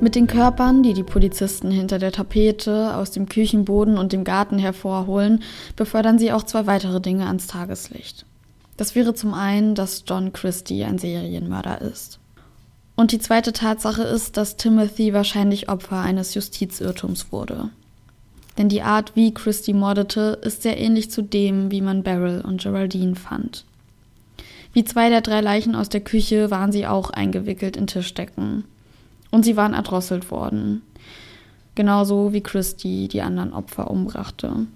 Mit 0.00 0.14
den 0.14 0.28
Körpern, 0.28 0.84
die 0.84 0.92
die 0.92 1.02
Polizisten 1.02 1.72
hinter 1.72 1.98
der 1.98 2.12
Tapete 2.12 2.94
aus 2.94 3.10
dem 3.10 3.28
Küchenboden 3.28 3.98
und 3.98 4.12
dem 4.12 4.22
Garten 4.22 4.58
hervorholen, 4.58 5.42
befördern 5.74 6.20
sie 6.20 6.30
auch 6.30 6.44
zwei 6.44 6.66
weitere 6.66 7.00
Dinge 7.00 7.26
ans 7.26 7.48
Tageslicht. 7.48 8.27
Das 8.78 8.94
wäre 8.94 9.12
zum 9.12 9.34
einen, 9.34 9.74
dass 9.74 10.04
John 10.06 10.32
Christie 10.32 10.84
ein 10.84 10.98
Serienmörder 10.98 11.82
ist. 11.82 12.20
Und 12.94 13.12
die 13.12 13.18
zweite 13.18 13.52
Tatsache 13.52 14.02
ist, 14.02 14.36
dass 14.36 14.56
Timothy 14.56 15.12
wahrscheinlich 15.12 15.68
Opfer 15.68 16.00
eines 16.00 16.34
Justizirrtums 16.34 17.30
wurde. 17.32 17.70
Denn 18.56 18.68
die 18.68 18.82
Art, 18.82 19.14
wie 19.16 19.34
Christie 19.34 19.74
mordete, 19.74 20.38
ist 20.42 20.62
sehr 20.62 20.78
ähnlich 20.78 21.10
zu 21.10 21.22
dem, 21.22 21.70
wie 21.72 21.80
man 21.80 22.04
Beryl 22.04 22.40
und 22.40 22.62
Geraldine 22.62 23.16
fand. 23.16 23.64
Wie 24.72 24.84
zwei 24.84 25.10
der 25.10 25.22
drei 25.22 25.40
Leichen 25.40 25.74
aus 25.74 25.88
der 25.88 26.00
Küche 26.00 26.52
waren 26.52 26.70
sie 26.70 26.86
auch 26.86 27.10
eingewickelt 27.10 27.76
in 27.76 27.88
Tischdecken. 27.88 28.64
Und 29.30 29.44
sie 29.44 29.56
waren 29.56 29.74
erdrosselt 29.74 30.30
worden. 30.30 30.82
Genauso 31.74 32.32
wie 32.32 32.42
Christie 32.42 33.08
die 33.08 33.22
anderen 33.22 33.52
Opfer 33.52 33.90
umbrachte. 33.90 34.66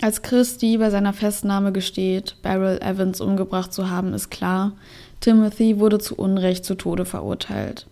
Als 0.00 0.22
Christie 0.22 0.78
bei 0.78 0.90
seiner 0.90 1.12
Festnahme 1.12 1.72
gesteht, 1.72 2.36
Beryl 2.42 2.78
Evans 2.80 3.20
umgebracht 3.20 3.72
zu 3.72 3.90
haben, 3.90 4.14
ist 4.14 4.30
klar, 4.30 4.72
Timothy 5.20 5.80
wurde 5.80 5.98
zu 5.98 6.14
Unrecht 6.14 6.64
zu 6.64 6.76
Tode 6.76 7.04
verurteilt. 7.04 7.86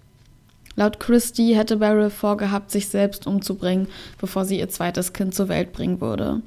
Laut 0.76 1.00
Christie 1.00 1.56
hätte 1.56 1.78
Beryl 1.78 2.10
vorgehabt, 2.10 2.70
sich 2.70 2.88
selbst 2.88 3.26
umzubringen, 3.26 3.88
bevor 4.20 4.44
sie 4.44 4.60
ihr 4.60 4.68
zweites 4.68 5.14
Kind 5.14 5.34
zur 5.34 5.48
Welt 5.48 5.72
bringen 5.72 6.00
würde. 6.00 6.42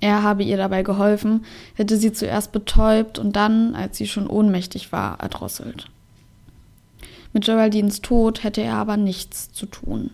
Er 0.00 0.22
habe 0.22 0.42
ihr 0.42 0.56
dabei 0.56 0.82
geholfen, 0.82 1.44
hätte 1.74 1.98
sie 1.98 2.12
zuerst 2.12 2.52
betäubt 2.52 3.18
und 3.18 3.36
dann, 3.36 3.74
als 3.74 3.98
sie 3.98 4.06
schon 4.06 4.26
ohnmächtig 4.26 4.90
war, 4.92 5.20
erdrosselt. 5.20 5.90
Mit 7.34 7.44
Geraldines 7.44 8.00
Tod 8.00 8.42
hätte 8.42 8.62
er 8.62 8.76
aber 8.76 8.96
nichts 8.96 9.52
zu 9.52 9.66
tun. 9.66 10.10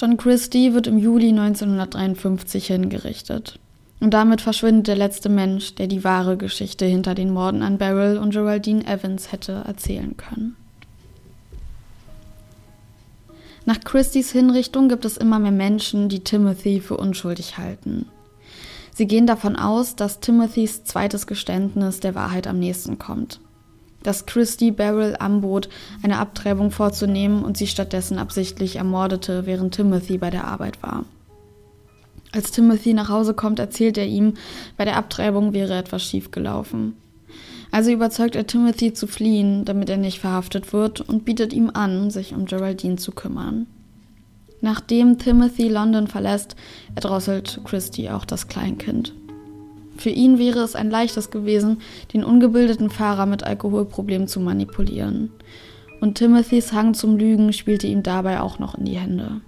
John 0.00 0.16
Christie 0.16 0.74
wird 0.74 0.86
im 0.86 0.96
Juli 0.96 1.30
1953 1.30 2.68
hingerichtet. 2.68 3.58
Und 3.98 4.14
damit 4.14 4.40
verschwindet 4.40 4.86
der 4.86 4.96
letzte 4.96 5.28
Mensch, 5.28 5.74
der 5.74 5.88
die 5.88 6.04
wahre 6.04 6.36
Geschichte 6.36 6.84
hinter 6.84 7.16
den 7.16 7.32
Morden 7.32 7.62
an 7.62 7.78
Beryl 7.78 8.16
und 8.18 8.30
Geraldine 8.30 8.86
Evans 8.86 9.32
hätte 9.32 9.64
erzählen 9.66 10.16
können. 10.16 10.54
Nach 13.64 13.80
Christies 13.80 14.30
Hinrichtung 14.30 14.88
gibt 14.88 15.04
es 15.04 15.16
immer 15.16 15.40
mehr 15.40 15.50
Menschen, 15.50 16.08
die 16.08 16.20
Timothy 16.20 16.80
für 16.80 16.96
unschuldig 16.96 17.58
halten. 17.58 18.06
Sie 18.94 19.08
gehen 19.08 19.26
davon 19.26 19.56
aus, 19.56 19.96
dass 19.96 20.20
Timothys 20.20 20.84
zweites 20.84 21.26
Geständnis 21.26 21.98
der 21.98 22.14
Wahrheit 22.14 22.46
am 22.46 22.60
nächsten 22.60 23.00
kommt 23.00 23.40
dass 24.02 24.26
Christy 24.26 24.70
Beryl 24.70 25.16
anbot, 25.18 25.68
eine 26.02 26.18
Abtreibung 26.18 26.70
vorzunehmen 26.70 27.44
und 27.44 27.56
sie 27.56 27.66
stattdessen 27.66 28.18
absichtlich 28.18 28.76
ermordete, 28.76 29.46
während 29.46 29.74
Timothy 29.74 30.18
bei 30.18 30.30
der 30.30 30.44
Arbeit 30.44 30.82
war. 30.82 31.04
Als 32.32 32.50
Timothy 32.50 32.92
nach 32.92 33.08
Hause 33.08 33.34
kommt, 33.34 33.58
erzählt 33.58 33.96
er 33.96 34.06
ihm, 34.06 34.34
bei 34.76 34.84
der 34.84 34.96
Abtreibung 34.96 35.52
wäre 35.52 35.76
etwas 35.76 36.04
schiefgelaufen. 36.04 36.94
Also 37.70 37.90
überzeugt 37.90 38.34
er 38.34 38.46
Timothy 38.46 38.92
zu 38.92 39.06
fliehen, 39.06 39.64
damit 39.64 39.90
er 39.90 39.96
nicht 39.96 40.20
verhaftet 40.20 40.72
wird, 40.72 41.00
und 41.00 41.24
bietet 41.24 41.52
ihm 41.52 41.70
an, 41.72 42.10
sich 42.10 42.34
um 42.34 42.46
Geraldine 42.46 42.96
zu 42.96 43.12
kümmern. 43.12 43.66
Nachdem 44.60 45.18
Timothy 45.18 45.68
London 45.68 46.06
verlässt, 46.06 46.56
erdrosselt 46.94 47.60
Christy 47.64 48.08
auch 48.10 48.24
das 48.24 48.48
Kleinkind. 48.48 49.14
Für 49.98 50.10
ihn 50.10 50.38
wäre 50.38 50.60
es 50.60 50.76
ein 50.76 50.90
leichtes 50.90 51.30
gewesen, 51.30 51.82
den 52.14 52.24
ungebildeten 52.24 52.88
Fahrer 52.88 53.26
mit 53.26 53.42
Alkoholproblemen 53.42 54.28
zu 54.28 54.40
manipulieren. 54.40 55.30
Und 56.00 56.14
Timothys 56.16 56.72
Hang 56.72 56.94
zum 56.94 57.16
Lügen 57.16 57.52
spielte 57.52 57.88
ihm 57.88 58.04
dabei 58.04 58.40
auch 58.40 58.60
noch 58.60 58.76
in 58.76 58.84
die 58.84 58.96
Hände. 58.96 59.40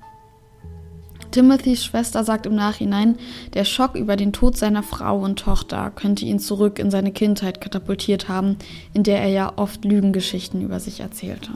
Timothys 1.31 1.85
Schwester 1.85 2.25
sagt 2.25 2.47
im 2.47 2.57
Nachhinein, 2.57 3.17
der 3.55 3.65
Schock 3.65 3.95
über 3.95 4.17
den 4.17 4.33
Tod 4.33 4.57
seiner 4.57 4.83
Frau 4.83 5.21
und 5.21 5.39
Tochter 5.39 5.93
könnte 5.95 6.25
ihn 6.25 6.41
zurück 6.41 6.81
in 6.81 6.91
seine 6.91 7.13
Kindheit 7.13 7.61
katapultiert 7.61 8.29
haben, 8.29 8.57
in 8.93 9.05
der 9.05 9.23
er 9.23 9.29
ja 9.29 9.53
oft 9.55 9.85
Lügengeschichten 9.85 10.61
über 10.61 10.81
sich 10.81 10.99
erzählte. 10.99 11.53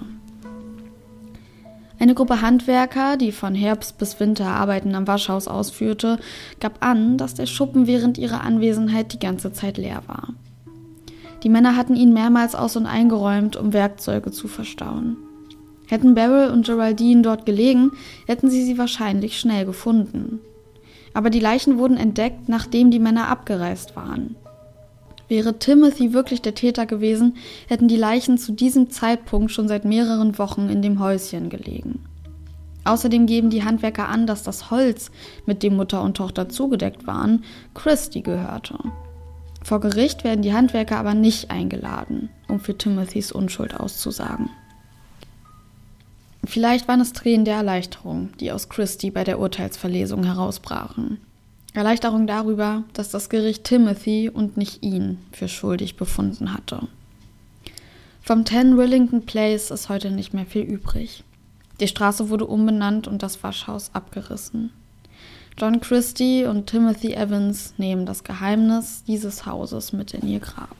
Eine 1.99 2.15
Gruppe 2.15 2.43
Handwerker, 2.43 3.17
die 3.17 3.33
von 3.33 3.55
Herbst 3.55 3.99
bis 3.99 4.19
Winter 4.19 4.47
Arbeiten 4.47 4.95
am 4.95 5.07
Waschhaus 5.07 5.47
ausführte, 5.47 6.19
gab 6.61 6.85
an, 6.85 7.17
dass 7.17 7.35
der 7.35 7.47
Schuppen 7.47 7.87
während 7.87 8.19
ihrer 8.19 8.43
Anwesenheit 8.43 9.13
die 9.13 9.19
ganze 9.19 9.53
Zeit 9.53 9.79
leer 9.79 10.03
war. 10.07 10.35
Die 11.45 11.49
Männer 11.49 11.77
hatten 11.77 11.95
ihn 11.95 12.13
mehrmals 12.13 12.55
aus- 12.55 12.77
und 12.77 12.87
eingeräumt, 12.87 13.57
um 13.57 13.73
Werkzeuge 13.73 14.33
zu 14.33 14.49
verstauen. 14.49 15.17
Hätten 15.87 16.15
Beryl 16.15 16.51
und 16.51 16.67
Geraldine 16.67 17.23
dort 17.23 17.47
gelegen, 17.47 17.93
hätten 18.27 18.51
sie 18.51 18.65
sie 18.65 18.79
wahrscheinlich 18.79 19.39
schnell 19.39 19.67
gefunden. 19.67 20.41
Aber 21.13 21.31
die 21.31 21.41
Leichen 21.41 21.79
wurden 21.79 21.97
entdeckt, 21.97 22.49
nachdem 22.49 22.91
die 22.91 22.99
Männer 22.99 23.29
abgereist 23.29 23.95
waren. 23.95 24.37
Wäre 25.29 25.59
Timothy 25.59 26.13
wirklich 26.13 26.43
der 26.43 26.55
Täter 26.55 26.87
gewesen, 26.87 27.37
hätten 27.67 27.89
die 27.89 27.97
Leichen 27.97 28.39
zu 28.39 28.53
diesem 28.53 28.91
Zeitpunkt 28.91 29.51
schon 29.53 29.69
seit 29.69 29.85
mehreren 29.85 30.39
Wochen 30.39 30.69
in 30.69 30.83
dem 30.83 31.01
Häuschen 31.01 31.49
gelegen. 31.49 32.05
Außerdem 32.85 33.27
geben 33.27 33.49
die 33.49 33.65
Handwerker 33.65 34.09
an, 34.09 34.27
dass 34.27 34.43
das 34.43 34.71
Holz, 34.71 35.11
mit 35.47 35.63
dem 35.63 35.77
Mutter 35.77 36.03
und 36.03 36.19
Tochter 36.19 36.51
zugedeckt 36.51 37.07
waren, 37.07 37.43
Christy 37.73 38.21
gehörte. 38.21 38.79
Vor 39.63 39.81
Gericht 39.81 40.25
werden 40.25 40.43
die 40.43 40.53
Handwerker 40.53 40.99
aber 40.99 41.15
nicht 41.15 41.51
eingeladen, 41.51 42.29
um 42.49 42.61
für 42.61 42.77
Timothys 42.77 43.33
Unschuld 43.33 43.81
auszusagen. 43.81 44.51
Vielleicht 46.45 46.87
waren 46.89 47.01
es 47.01 47.15
Tränen 47.15 47.47
der 47.47 47.57
Erleichterung, 47.57 48.29
die 48.39 48.53
aus 48.53 48.69
Christy 48.69 49.11
bei 49.11 49.25
der 49.25 49.39
Urteilsverlesung 49.39 50.25
herausbrachen. 50.25 51.19
Erleichterung 51.75 52.29
darüber, 52.29 52.85
dass 52.93 53.11
das 53.11 53.29
Gericht 53.29 53.65
Timothy 53.65 54.31
und 54.33 54.57
nicht 54.57 54.85
ihn 54.85 55.19
für 55.33 55.49
schuldig 55.49 55.97
befunden 55.97 56.55
hatte. 56.55 56.87
Vom 58.23 58.47
10 58.47 58.79
Rillington 58.79 59.27
Place 59.27 59.73
ist 59.73 59.89
heute 59.89 60.11
nicht 60.13 60.33
mehr 60.33 60.47
viel 60.47 60.63
übrig. 60.63 61.25
Die 61.81 61.89
Straße 61.89 62.31
wurde 62.31 62.47
umbenannt 62.47 63.09
und 63.09 63.23
das 63.25 63.43
Waschhaus 63.43 63.91
abgerissen. 63.93 64.71
John 65.59 65.81
Christie 65.81 66.45
und 66.45 66.67
Timothy 66.69 67.15
Evans 67.15 67.75
nehmen 67.77 68.07
das 68.07 68.23
Geheimnis 68.23 69.03
dieses 69.07 69.45
Hauses 69.45 69.93
mit 69.93 70.15
in 70.15 70.29
ihr 70.29 70.41
Grab. 70.41 70.77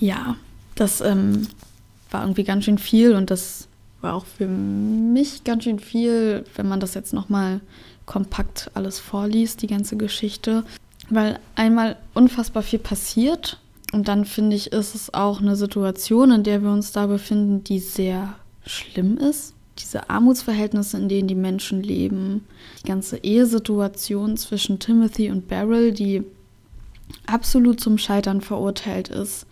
Ja, 0.00 0.36
das 0.74 1.00
ähm, 1.00 1.46
war 2.10 2.22
irgendwie 2.22 2.44
ganz 2.44 2.64
schön 2.64 2.78
viel 2.78 3.14
und 3.14 3.30
das 3.30 3.67
war 4.00 4.14
auch 4.14 4.26
für 4.26 4.46
mich 4.46 5.44
ganz 5.44 5.64
schön 5.64 5.78
viel, 5.78 6.44
wenn 6.54 6.68
man 6.68 6.80
das 6.80 6.94
jetzt 6.94 7.12
nochmal 7.12 7.60
kompakt 8.06 8.70
alles 8.74 8.98
vorliest, 8.98 9.62
die 9.62 9.66
ganze 9.66 9.96
Geschichte. 9.96 10.64
Weil 11.10 11.38
einmal 11.54 11.96
unfassbar 12.14 12.62
viel 12.62 12.78
passiert 12.78 13.58
und 13.92 14.08
dann 14.08 14.24
finde 14.24 14.56
ich, 14.56 14.72
ist 14.72 14.94
es 14.94 15.14
auch 15.14 15.40
eine 15.40 15.56
Situation, 15.56 16.30
in 16.30 16.42
der 16.42 16.62
wir 16.62 16.70
uns 16.70 16.92
da 16.92 17.06
befinden, 17.06 17.64
die 17.64 17.78
sehr 17.78 18.34
schlimm 18.66 19.16
ist. 19.16 19.54
Diese 19.78 20.10
Armutsverhältnisse, 20.10 20.98
in 20.98 21.08
denen 21.08 21.28
die 21.28 21.34
Menschen 21.34 21.82
leben, 21.82 22.44
die 22.82 22.88
ganze 22.88 23.18
Ehesituation 23.18 24.36
zwischen 24.36 24.78
Timothy 24.78 25.30
und 25.30 25.48
Beryl, 25.48 25.92
die 25.92 26.24
absolut 27.26 27.80
zum 27.80 27.96
Scheitern 27.96 28.40
verurteilt 28.40 29.08
ist. 29.08 29.46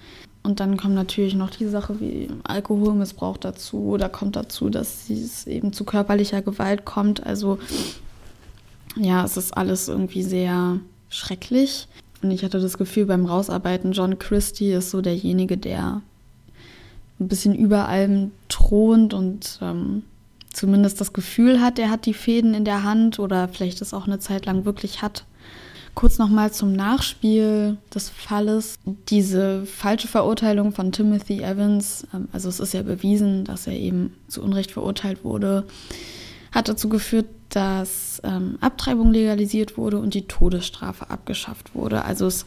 Und 0.47 0.61
dann 0.61 0.77
kommt 0.77 0.95
natürlich 0.95 1.35
noch 1.35 1.51
die 1.51 1.67
Sache 1.67 1.99
wie 1.99 2.29
Alkoholmissbrauch 2.45 3.37
dazu. 3.37 3.97
Da 3.99 4.09
kommt 4.09 4.37
dazu, 4.37 4.71
dass 4.71 5.11
es 5.11 5.45
eben 5.49 5.73
zu 5.73 5.85
körperlicher 5.85 6.41
Gewalt 6.41 6.85
kommt. 6.85 7.27
Also 7.27 7.59
ja, 8.95 9.25
es 9.25 9.37
ist 9.37 9.57
alles 9.57 9.89
irgendwie 9.89 10.23
sehr 10.23 10.79
schrecklich. 11.09 11.89
Und 12.23 12.31
ich 12.31 12.45
hatte 12.45 12.61
das 12.61 12.79
Gefühl 12.79 13.07
beim 13.07 13.27
Rausarbeiten, 13.27 13.91
John 13.91 14.21
Christie 14.21 14.71
ist 14.71 14.91
so 14.91 15.01
derjenige, 15.01 15.59
der 15.59 16.01
ein 17.19 17.29
bisschen 17.29 17.57
über 17.57 17.89
allem 17.89 18.31
thront 18.49 19.15
und 19.15 19.59
ähm, 19.61 20.05
zumindest 20.53 21.01
das 21.01 21.13
Gefühl 21.13 21.61
hat, 21.61 21.81
er 21.81 21.91
hat 21.91 22.07
die 22.07 22.15
Fäden 22.15 22.55
in 22.55 22.65
der 22.65 22.85
Hand 22.85 23.19
oder 23.19 23.49
vielleicht 23.49 23.83
es 23.83 23.93
auch 23.93 24.07
eine 24.07 24.21
Zeit 24.21 24.47
lang 24.47 24.65
wirklich 24.65 25.03
hat. 25.03 25.25
Kurz 25.97 26.19
nochmal 26.19 26.53
zum 26.53 26.75
Nachspiel 26.75 27.79
des 27.95 28.11
Falles. 28.11 28.79
Diese 29.09 29.65
falsche 29.65 30.09
Verurteilung 30.09 30.73
von 30.73 30.93
Timothy 30.93 31.41
Evans, 31.41 32.07
ähm, 32.13 32.29
also 32.33 32.51
es 32.51 32.61
ist 32.61 32.75
ja 32.75 32.83
bewiesen, 32.83 33.45
dass 33.45 33.67
er 33.67 33.73
eben 33.73 34.13
zu 34.29 34.43
Unrecht 34.43 34.73
verurteilt 34.73 35.25
wurde, 35.25 35.65
hat 36.53 36.69
dazu 36.69 36.91
geführt, 36.91 37.25
dass 37.49 38.21
ähm, 38.25 38.59
Abtreibung 38.61 39.11
legalisiert 39.11 39.79
wurde 39.79 39.99
und 39.99 40.13
die 40.13 40.29
Todesstrafe 40.29 41.09
abgeschafft 41.09 41.75
wurde. 41.75 42.05
Also 42.05 42.27
es 42.27 42.45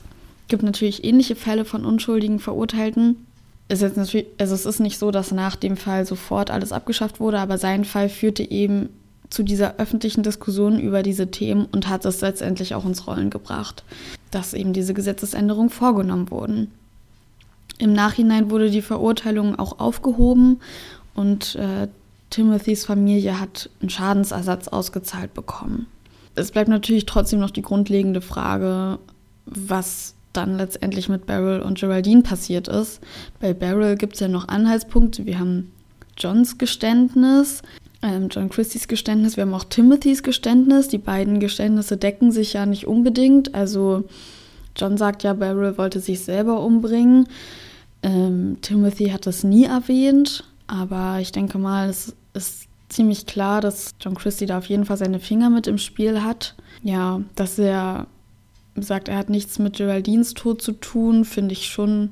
gibt 0.48 0.62
natürlich 0.62 1.04
ähnliche 1.04 1.36
Fälle 1.36 1.66
von 1.66 1.86
unschuldigen 1.86 2.38
Verurteilten. 2.38 3.26
Ist 3.68 3.82
jetzt 3.82 3.98
natürlich, 3.98 4.28
also 4.38 4.54
es 4.54 4.68
ist 4.68 4.80
nicht 4.80 5.00
so, 5.00 5.10
dass 5.10 5.32
nach 5.32 5.56
dem 5.56 5.76
Fall 5.76 6.06
sofort 6.06 6.52
alles 6.52 6.72
abgeschafft 6.72 7.20
wurde, 7.20 7.40
aber 7.40 7.58
sein 7.58 7.84
Fall 7.84 8.10
führte 8.10 8.44
eben 8.44 8.90
zu 9.30 9.44
dieser 9.44 9.78
öffentlichen 9.78 10.24
Diskussion 10.24 10.80
über 10.80 11.04
diese 11.04 11.30
Themen 11.30 11.66
und 11.72 11.88
hat 11.88 12.06
es 12.06 12.22
letztendlich 12.22 12.76
auch 12.76 12.86
ins 12.86 13.06
Rollen 13.08 13.30
gebracht, 13.30 13.84
dass 14.32 14.54
eben 14.54 14.74
diese 14.74 14.94
Gesetzesänderungen 14.94 15.70
vorgenommen 15.70 16.32
wurden. 16.32 16.72
Im 17.78 17.94
Nachhinein 17.94 18.50
wurde 18.50 18.70
die 18.70 18.82
Verurteilung 18.82 19.58
auch 19.58 19.80
aufgehoben 19.80 20.60
und 21.16 21.56
äh, 21.56 21.88
Timothys 22.30 22.86
Familie 22.86 23.40
hat 23.40 23.70
einen 23.82 23.90
Schadensersatz 23.90 24.68
ausgezahlt 24.68 25.34
bekommen. 25.34 25.88
Es 26.36 26.52
bleibt 26.52 26.70
natürlich 26.70 27.06
trotzdem 27.06 27.40
noch 27.40 27.52
die 27.52 27.62
grundlegende 27.62 28.22
Frage, 28.22 29.00
was 29.46 30.14
dann 30.34 30.58
letztendlich 30.58 31.10
mit 31.10 31.26
Beryl 31.26 31.62
und 31.62 31.80
Geraldine 31.80 32.22
passiert 32.22 32.68
ist. 32.68 33.02
Bei 33.40 33.54
Beryl 33.54 33.96
gibt 33.96 34.14
es 34.14 34.20
ja 34.20 34.28
noch 34.28 34.48
Anhaltspunkte. 34.48 35.26
Wir 35.26 35.40
haben 35.40 35.72
Johns 36.18 36.58
Geständnis, 36.58 37.62
John 38.02 38.50
Christys 38.50 38.88
Geständnis, 38.88 39.36
wir 39.36 39.44
haben 39.44 39.54
auch 39.54 39.66
Timothys 39.66 40.24
Geständnis. 40.24 40.88
Die 40.88 40.98
beiden 40.98 41.40
Geständnisse 41.40 41.98
decken 41.98 42.32
sich 42.32 42.54
ja 42.54 42.66
nicht 42.66 42.88
unbedingt. 42.88 43.56
Also 43.56 44.06
John 44.76 44.98
sagt 44.98 45.24
ja, 45.24 45.34
Beryl 45.34 45.78
wollte 45.78 46.00
sich 46.00 46.22
selber 46.22 46.62
umbringen. 46.62 47.28
Ähm, 48.02 48.58
Timothy 48.62 49.10
hat 49.10 49.28
das 49.28 49.44
nie 49.44 49.66
erwähnt, 49.66 50.46
aber 50.68 51.20
ich 51.20 51.34
denke 51.34 51.58
mal, 51.58 51.90
es 51.90 52.16
ist 52.34 52.68
ziemlich 52.88 53.26
klar, 53.26 53.60
dass 53.60 53.92
John 54.00 54.16
Christie 54.16 54.46
da 54.46 54.58
auf 54.58 54.66
jeden 54.68 54.86
Fall 54.86 54.98
seine 54.98 55.20
Finger 55.20 55.50
mit 55.50 55.68
im 55.68 55.78
Spiel 55.78 56.24
hat. 56.24 56.56
Ja, 56.82 57.22
dass 57.36 57.60
er 57.60 58.08
sagt, 58.76 59.10
er 59.10 59.18
hat 59.18 59.30
nichts 59.30 59.60
mit 59.60 59.78
Geraldines 59.78 60.34
Tod 60.34 60.62
zu 60.62 60.72
tun, 60.72 61.26
finde 61.26 61.54
ich 61.54 61.68
schon 61.68 62.12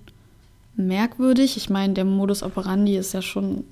merkwürdig. 0.76 1.56
Ich 1.56 1.70
meine, 1.70 1.94
der 1.94 2.06
Modus 2.06 2.44
operandi 2.44 2.98
ist 2.98 3.14
ja 3.14 3.22
schon 3.22 3.64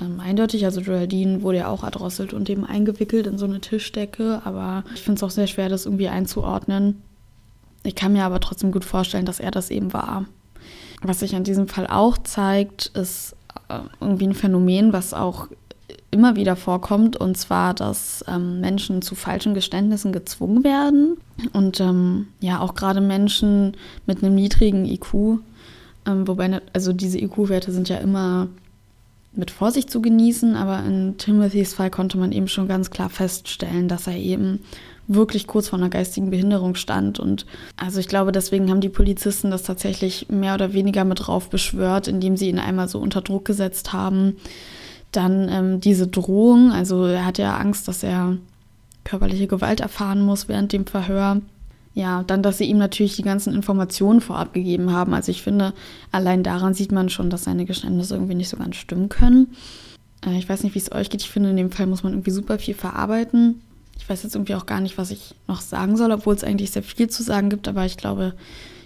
ähm, 0.00 0.20
eindeutig. 0.20 0.64
Also 0.64 0.80
Geraldine 0.80 1.42
wurde 1.42 1.58
ja 1.58 1.68
auch 1.68 1.84
erdrosselt 1.84 2.32
und 2.32 2.48
eben 2.48 2.64
eingewickelt 2.64 3.26
in 3.26 3.38
so 3.38 3.44
eine 3.44 3.60
Tischdecke. 3.60 4.42
Aber 4.44 4.84
ich 4.94 5.02
finde 5.02 5.18
es 5.18 5.22
auch 5.22 5.30
sehr 5.30 5.46
schwer, 5.46 5.68
das 5.68 5.86
irgendwie 5.86 6.08
einzuordnen. 6.08 7.02
Ich 7.84 7.94
kann 7.94 8.12
mir 8.12 8.24
aber 8.24 8.40
trotzdem 8.40 8.72
gut 8.72 8.84
vorstellen, 8.84 9.26
dass 9.26 9.40
er 9.40 9.50
das 9.50 9.70
eben 9.70 9.92
war. 9.92 10.26
Was 11.02 11.20
sich 11.20 11.34
an 11.34 11.44
diesem 11.44 11.66
Fall 11.66 11.86
auch 11.88 12.16
zeigt, 12.18 12.86
ist 12.94 13.34
äh, 13.68 13.80
irgendwie 14.00 14.28
ein 14.28 14.34
Phänomen, 14.34 14.92
was 14.92 15.14
auch 15.14 15.48
immer 16.12 16.36
wieder 16.36 16.56
vorkommt, 16.56 17.16
und 17.16 17.36
zwar, 17.36 17.74
dass 17.74 18.24
ähm, 18.28 18.60
Menschen 18.60 19.02
zu 19.02 19.14
falschen 19.14 19.54
Geständnissen 19.54 20.12
gezwungen 20.12 20.62
werden. 20.62 21.16
Und 21.52 21.80
ähm, 21.80 22.28
ja, 22.40 22.60
auch 22.60 22.74
gerade 22.74 23.00
Menschen 23.00 23.76
mit 24.06 24.22
einem 24.22 24.34
niedrigen 24.34 24.84
IQ, 24.84 25.40
ähm, 26.06 26.28
wobei, 26.28 26.48
ne, 26.48 26.62
also 26.72 26.92
diese 26.92 27.18
IQ-Werte 27.18 27.72
sind 27.72 27.88
ja 27.88 27.96
immer 27.96 28.48
mit 29.34 29.50
Vorsicht 29.50 29.90
zu 29.90 30.02
genießen, 30.02 30.56
aber 30.56 30.84
in 30.84 31.16
Timothys 31.16 31.74
Fall 31.74 31.90
konnte 31.90 32.18
man 32.18 32.32
eben 32.32 32.48
schon 32.48 32.68
ganz 32.68 32.90
klar 32.90 33.08
feststellen, 33.08 33.88
dass 33.88 34.06
er 34.06 34.16
eben 34.16 34.60
wirklich 35.08 35.46
kurz 35.46 35.68
vor 35.68 35.78
einer 35.78 35.88
geistigen 35.88 36.30
Behinderung 36.30 36.74
stand. 36.74 37.18
Und 37.18 37.46
also 37.76 37.98
ich 37.98 38.08
glaube, 38.08 38.32
deswegen 38.32 38.70
haben 38.70 38.80
die 38.80 38.88
Polizisten 38.88 39.50
das 39.50 39.62
tatsächlich 39.62 40.28
mehr 40.28 40.54
oder 40.54 40.72
weniger 40.72 41.04
mit 41.04 41.26
drauf 41.26 41.48
beschwört, 41.50 42.08
indem 42.08 42.36
sie 42.36 42.48
ihn 42.48 42.58
einmal 42.58 42.88
so 42.88 42.98
unter 42.98 43.20
Druck 43.22 43.44
gesetzt 43.44 43.92
haben. 43.92 44.36
Dann 45.10 45.48
ähm, 45.48 45.80
diese 45.80 46.06
Drohung, 46.06 46.70
also 46.72 47.04
er 47.04 47.26
hat 47.26 47.38
ja 47.38 47.56
Angst, 47.56 47.88
dass 47.88 48.02
er 48.02 48.36
körperliche 49.04 49.46
Gewalt 49.46 49.80
erfahren 49.80 50.20
muss 50.20 50.48
während 50.48 50.72
dem 50.72 50.86
Verhör. 50.86 51.40
Ja, 51.94 52.22
dann, 52.22 52.42
dass 52.42 52.58
sie 52.58 52.64
ihm 52.64 52.78
natürlich 52.78 53.16
die 53.16 53.22
ganzen 53.22 53.54
Informationen 53.54 54.20
vorab 54.20 54.54
gegeben 54.54 54.92
haben. 54.92 55.12
Also 55.12 55.30
ich 55.30 55.42
finde, 55.42 55.74
allein 56.10 56.42
daran 56.42 56.72
sieht 56.72 56.90
man 56.90 57.10
schon, 57.10 57.28
dass 57.28 57.44
seine 57.44 57.66
Geständnisse 57.66 58.14
irgendwie 58.14 58.34
nicht 58.34 58.48
so 58.48 58.56
ganz 58.56 58.76
stimmen 58.76 59.10
können. 59.10 59.54
Äh, 60.24 60.38
ich 60.38 60.48
weiß 60.48 60.62
nicht, 60.62 60.74
wie 60.74 60.78
es 60.78 60.92
euch 60.92 61.10
geht. 61.10 61.22
Ich 61.22 61.30
finde, 61.30 61.50
in 61.50 61.56
dem 61.56 61.70
Fall 61.70 61.86
muss 61.86 62.02
man 62.02 62.12
irgendwie 62.14 62.30
super 62.30 62.58
viel 62.58 62.74
verarbeiten. 62.74 63.60
Ich 63.98 64.08
weiß 64.08 64.22
jetzt 64.22 64.34
irgendwie 64.34 64.54
auch 64.54 64.66
gar 64.66 64.80
nicht, 64.80 64.96
was 64.96 65.10
ich 65.10 65.34
noch 65.46 65.60
sagen 65.60 65.96
soll, 65.96 66.12
obwohl 66.12 66.34
es 66.34 66.44
eigentlich 66.44 66.70
sehr 66.70 66.82
viel 66.82 67.08
zu 67.08 67.22
sagen 67.22 67.50
gibt, 67.50 67.68
aber 67.68 67.84
ich 67.84 67.98
glaube, 67.98 68.34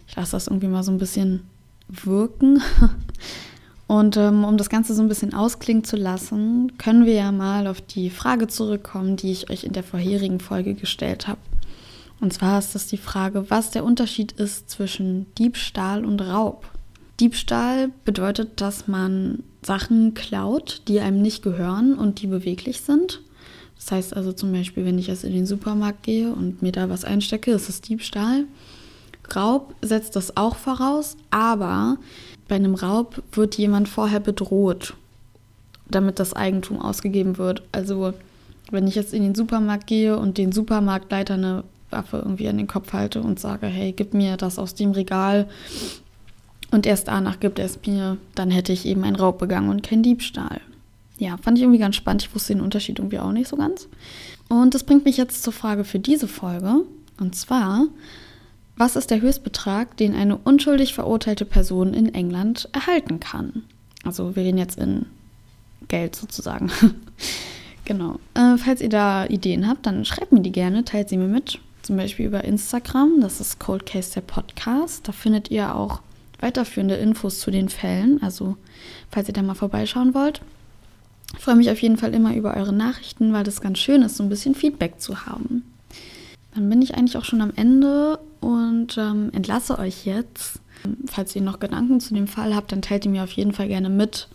ich 0.08 0.16
lasse 0.16 0.32
das 0.32 0.48
irgendwie 0.48 0.66
mal 0.66 0.82
so 0.82 0.90
ein 0.90 0.98
bisschen 0.98 1.44
wirken. 1.88 2.60
Und 3.86 4.16
ähm, 4.16 4.42
um 4.42 4.56
das 4.56 4.68
Ganze 4.68 4.94
so 4.94 5.02
ein 5.02 5.08
bisschen 5.08 5.32
ausklingen 5.32 5.84
zu 5.84 5.96
lassen, 5.96 6.76
können 6.76 7.06
wir 7.06 7.14
ja 7.14 7.30
mal 7.30 7.68
auf 7.68 7.80
die 7.80 8.10
Frage 8.10 8.48
zurückkommen, 8.48 9.16
die 9.16 9.30
ich 9.30 9.48
euch 9.48 9.62
in 9.62 9.72
der 9.72 9.84
vorherigen 9.84 10.40
Folge 10.40 10.74
gestellt 10.74 11.28
habe. 11.28 11.38
Und 12.20 12.32
zwar 12.32 12.58
ist 12.58 12.74
das 12.74 12.86
die 12.86 12.96
Frage, 12.96 13.50
was 13.50 13.70
der 13.70 13.84
Unterschied 13.84 14.32
ist 14.32 14.70
zwischen 14.70 15.26
Diebstahl 15.34 16.04
und 16.04 16.20
Raub. 16.20 16.66
Diebstahl 17.20 17.90
bedeutet, 18.04 18.60
dass 18.60 18.88
man 18.88 19.42
Sachen 19.62 20.14
klaut, 20.14 20.82
die 20.88 21.00
einem 21.00 21.22
nicht 21.22 21.42
gehören 21.42 21.94
und 21.94 22.20
die 22.20 22.26
beweglich 22.26 22.82
sind. 22.82 23.22
Das 23.76 23.90
heißt 23.90 24.16
also 24.16 24.32
zum 24.32 24.52
Beispiel, 24.52 24.84
wenn 24.84 24.98
ich 24.98 25.06
jetzt 25.06 25.24
in 25.24 25.32
den 25.32 25.46
Supermarkt 25.46 26.02
gehe 26.02 26.32
und 26.32 26.62
mir 26.62 26.72
da 26.72 26.88
was 26.88 27.04
einstecke, 27.04 27.52
ist 27.52 27.68
es 27.68 27.80
Diebstahl. 27.80 28.44
Raub 29.34 29.74
setzt 29.82 30.16
das 30.16 30.36
auch 30.36 30.56
voraus, 30.56 31.16
aber 31.30 31.98
bei 32.48 32.56
einem 32.56 32.74
Raub 32.74 33.22
wird 33.32 33.56
jemand 33.56 33.88
vorher 33.88 34.20
bedroht, 34.20 34.94
damit 35.88 36.18
das 36.18 36.32
Eigentum 36.32 36.80
ausgegeben 36.80 37.38
wird. 37.38 37.62
Also 37.72 38.14
wenn 38.70 38.86
ich 38.86 38.94
jetzt 38.94 39.14
in 39.14 39.22
den 39.22 39.34
Supermarkt 39.34 39.86
gehe 39.86 40.16
und 40.16 40.38
den 40.38 40.52
Supermarktleiter 40.52 41.34
eine 41.34 41.64
Waffe 41.90 42.18
irgendwie 42.18 42.48
an 42.48 42.56
den 42.56 42.66
Kopf 42.66 42.92
halte 42.92 43.22
und 43.22 43.38
sage, 43.38 43.66
hey, 43.66 43.92
gib 43.92 44.14
mir 44.14 44.36
das 44.36 44.58
aus 44.58 44.74
dem 44.74 44.92
Regal 44.92 45.48
und 46.70 46.86
erst 46.86 47.08
danach 47.08 47.40
gibt 47.40 47.58
er 47.58 47.66
es 47.66 47.78
mir, 47.86 48.16
dann 48.34 48.50
hätte 48.50 48.72
ich 48.72 48.86
eben 48.86 49.04
einen 49.04 49.16
Raub 49.16 49.38
begangen 49.38 49.70
und 49.70 49.82
kein 49.82 50.02
Diebstahl. 50.02 50.60
Ja, 51.18 51.36
fand 51.38 51.56
ich 51.56 51.62
irgendwie 51.62 51.78
ganz 51.78 51.96
spannend. 51.96 52.22
Ich 52.22 52.34
wusste 52.34 52.54
den 52.54 52.62
Unterschied 52.62 52.98
irgendwie 52.98 53.18
auch 53.18 53.32
nicht 53.32 53.48
so 53.48 53.56
ganz. 53.56 53.88
Und 54.48 54.74
das 54.74 54.84
bringt 54.84 55.04
mich 55.04 55.16
jetzt 55.16 55.42
zur 55.42 55.52
Frage 55.52 55.84
für 55.84 55.98
diese 55.98 56.28
Folge. 56.28 56.82
Und 57.18 57.34
zwar, 57.34 57.86
was 58.76 58.96
ist 58.96 59.10
der 59.10 59.22
Höchstbetrag, 59.22 59.96
den 59.96 60.14
eine 60.14 60.36
unschuldig 60.36 60.94
verurteilte 60.94 61.44
Person 61.44 61.94
in 61.94 62.14
England 62.14 62.68
erhalten 62.72 63.20
kann? 63.20 63.62
Also 64.04 64.36
wir 64.36 64.42
reden 64.42 64.58
jetzt 64.58 64.78
in 64.78 65.06
Geld 65.88 66.14
sozusagen. 66.14 66.70
genau. 67.84 68.18
Äh, 68.34 68.58
falls 68.58 68.82
ihr 68.82 68.90
da 68.90 69.24
Ideen 69.24 69.66
habt, 69.66 69.86
dann 69.86 70.04
schreibt 70.04 70.32
mir 70.32 70.42
die 70.42 70.52
gerne, 70.52 70.84
teilt 70.84 71.08
sie 71.08 71.16
mir 71.16 71.28
mit 71.28 71.60
zum 71.86 71.96
Beispiel 71.96 72.26
über 72.26 72.44
Instagram. 72.44 73.20
Das 73.20 73.40
ist 73.40 73.60
Cold 73.60 73.86
Case 73.86 74.12
der 74.12 74.20
Podcast. 74.20 75.06
Da 75.06 75.12
findet 75.12 75.50
ihr 75.50 75.74
auch 75.74 76.00
weiterführende 76.40 76.96
Infos 76.96 77.38
zu 77.40 77.50
den 77.50 77.68
Fällen. 77.68 78.20
Also, 78.22 78.56
falls 79.10 79.28
ihr 79.28 79.34
da 79.34 79.42
mal 79.42 79.54
vorbeischauen 79.54 80.12
wollt. 80.12 80.42
Ich 81.36 81.42
freue 81.42 81.56
mich 81.56 81.70
auf 81.70 81.80
jeden 81.80 81.96
Fall 81.96 82.12
immer 82.12 82.34
über 82.34 82.56
eure 82.56 82.72
Nachrichten, 82.72 83.32
weil 83.32 83.44
das 83.44 83.60
ganz 83.60 83.78
schön 83.78 84.02
ist, 84.02 84.16
so 84.16 84.22
ein 84.22 84.28
bisschen 84.28 84.54
Feedback 84.54 85.00
zu 85.00 85.26
haben. 85.26 85.62
Dann 86.54 86.68
bin 86.68 86.82
ich 86.82 86.94
eigentlich 86.94 87.16
auch 87.16 87.24
schon 87.24 87.40
am 87.40 87.52
Ende 87.54 88.18
und 88.40 88.98
ähm, 88.98 89.30
entlasse 89.32 89.78
euch 89.78 90.06
jetzt. 90.06 90.60
Falls 91.06 91.34
ihr 91.36 91.42
noch 91.42 91.60
Gedanken 91.60 92.00
zu 92.00 92.14
dem 92.14 92.26
Fall 92.26 92.54
habt, 92.54 92.72
dann 92.72 92.82
teilt 92.82 93.04
ihr 93.04 93.10
mir 93.10 93.24
auf 93.24 93.32
jeden 93.32 93.52
Fall 93.52 93.68
gerne 93.68 93.90
mit. 93.90 94.28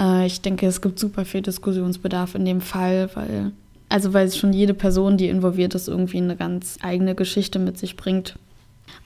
Äh, 0.00 0.26
ich 0.26 0.40
denke, 0.40 0.66
es 0.66 0.80
gibt 0.80 0.98
super 0.98 1.24
viel 1.24 1.42
Diskussionsbedarf 1.42 2.34
in 2.34 2.44
dem 2.44 2.60
Fall, 2.60 3.10
weil 3.14 3.52
also 3.94 4.12
weil 4.12 4.26
es 4.26 4.36
schon 4.36 4.52
jede 4.52 4.74
Person, 4.74 5.16
die 5.18 5.28
involviert 5.28 5.76
ist, 5.76 5.86
irgendwie 5.86 6.16
eine 6.16 6.34
ganz 6.34 6.78
eigene 6.82 7.14
Geschichte 7.14 7.60
mit 7.60 7.78
sich 7.78 7.96
bringt. 7.96 8.34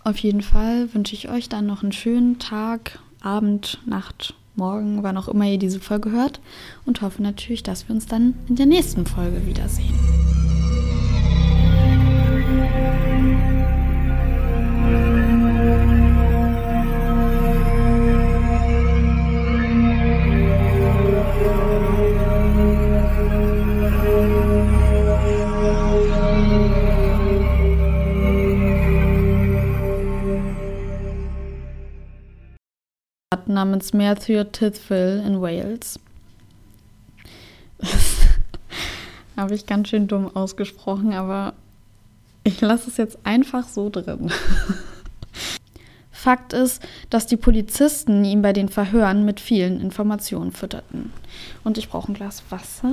Auf 0.02 0.16
jeden 0.16 0.40
Fall 0.40 0.88
wünsche 0.94 1.14
ich 1.14 1.28
euch 1.28 1.50
dann 1.50 1.66
noch 1.66 1.82
einen 1.82 1.92
schönen 1.92 2.38
Tag, 2.38 2.98
Abend, 3.20 3.82
Nacht, 3.84 4.32
Morgen, 4.56 5.02
wann 5.02 5.18
auch 5.18 5.28
immer 5.28 5.44
ihr 5.44 5.58
diese 5.58 5.78
Folge 5.78 6.10
hört 6.10 6.40
und 6.86 7.02
hoffe 7.02 7.22
natürlich, 7.22 7.62
dass 7.62 7.86
wir 7.86 7.94
uns 7.94 8.06
dann 8.06 8.32
in 8.48 8.56
der 8.56 8.64
nächsten 8.64 9.04
Folge 9.04 9.46
wiedersehen. 9.46 10.37
Namens 33.58 33.92
Matthew 33.92 34.44
Tithville 34.44 35.20
in 35.26 35.40
Wales. 35.40 35.98
Das 37.78 37.90
habe 39.36 39.54
ich 39.56 39.66
ganz 39.66 39.88
schön 39.88 40.06
dumm 40.06 40.30
ausgesprochen, 40.36 41.12
aber 41.12 41.54
Ich 42.44 42.60
lasse 42.60 42.88
es 42.88 42.98
jetzt 42.98 43.18
einfach 43.24 43.66
so 43.66 43.90
drin. 43.90 44.30
Fakt 46.12 46.52
ist, 46.52 46.80
dass 47.10 47.26
die 47.26 47.36
Polizisten 47.36 48.24
ihn 48.24 48.42
bei 48.42 48.52
den 48.52 48.68
Verhören 48.68 49.24
mit 49.24 49.40
vielen 49.40 49.80
Informationen 49.80 50.52
fütterten. 50.52 51.12
Und 51.64 51.78
ich 51.78 51.88
brauche 51.88 52.12
ein 52.12 52.14
Glas 52.14 52.44
Wasser. 52.50 52.92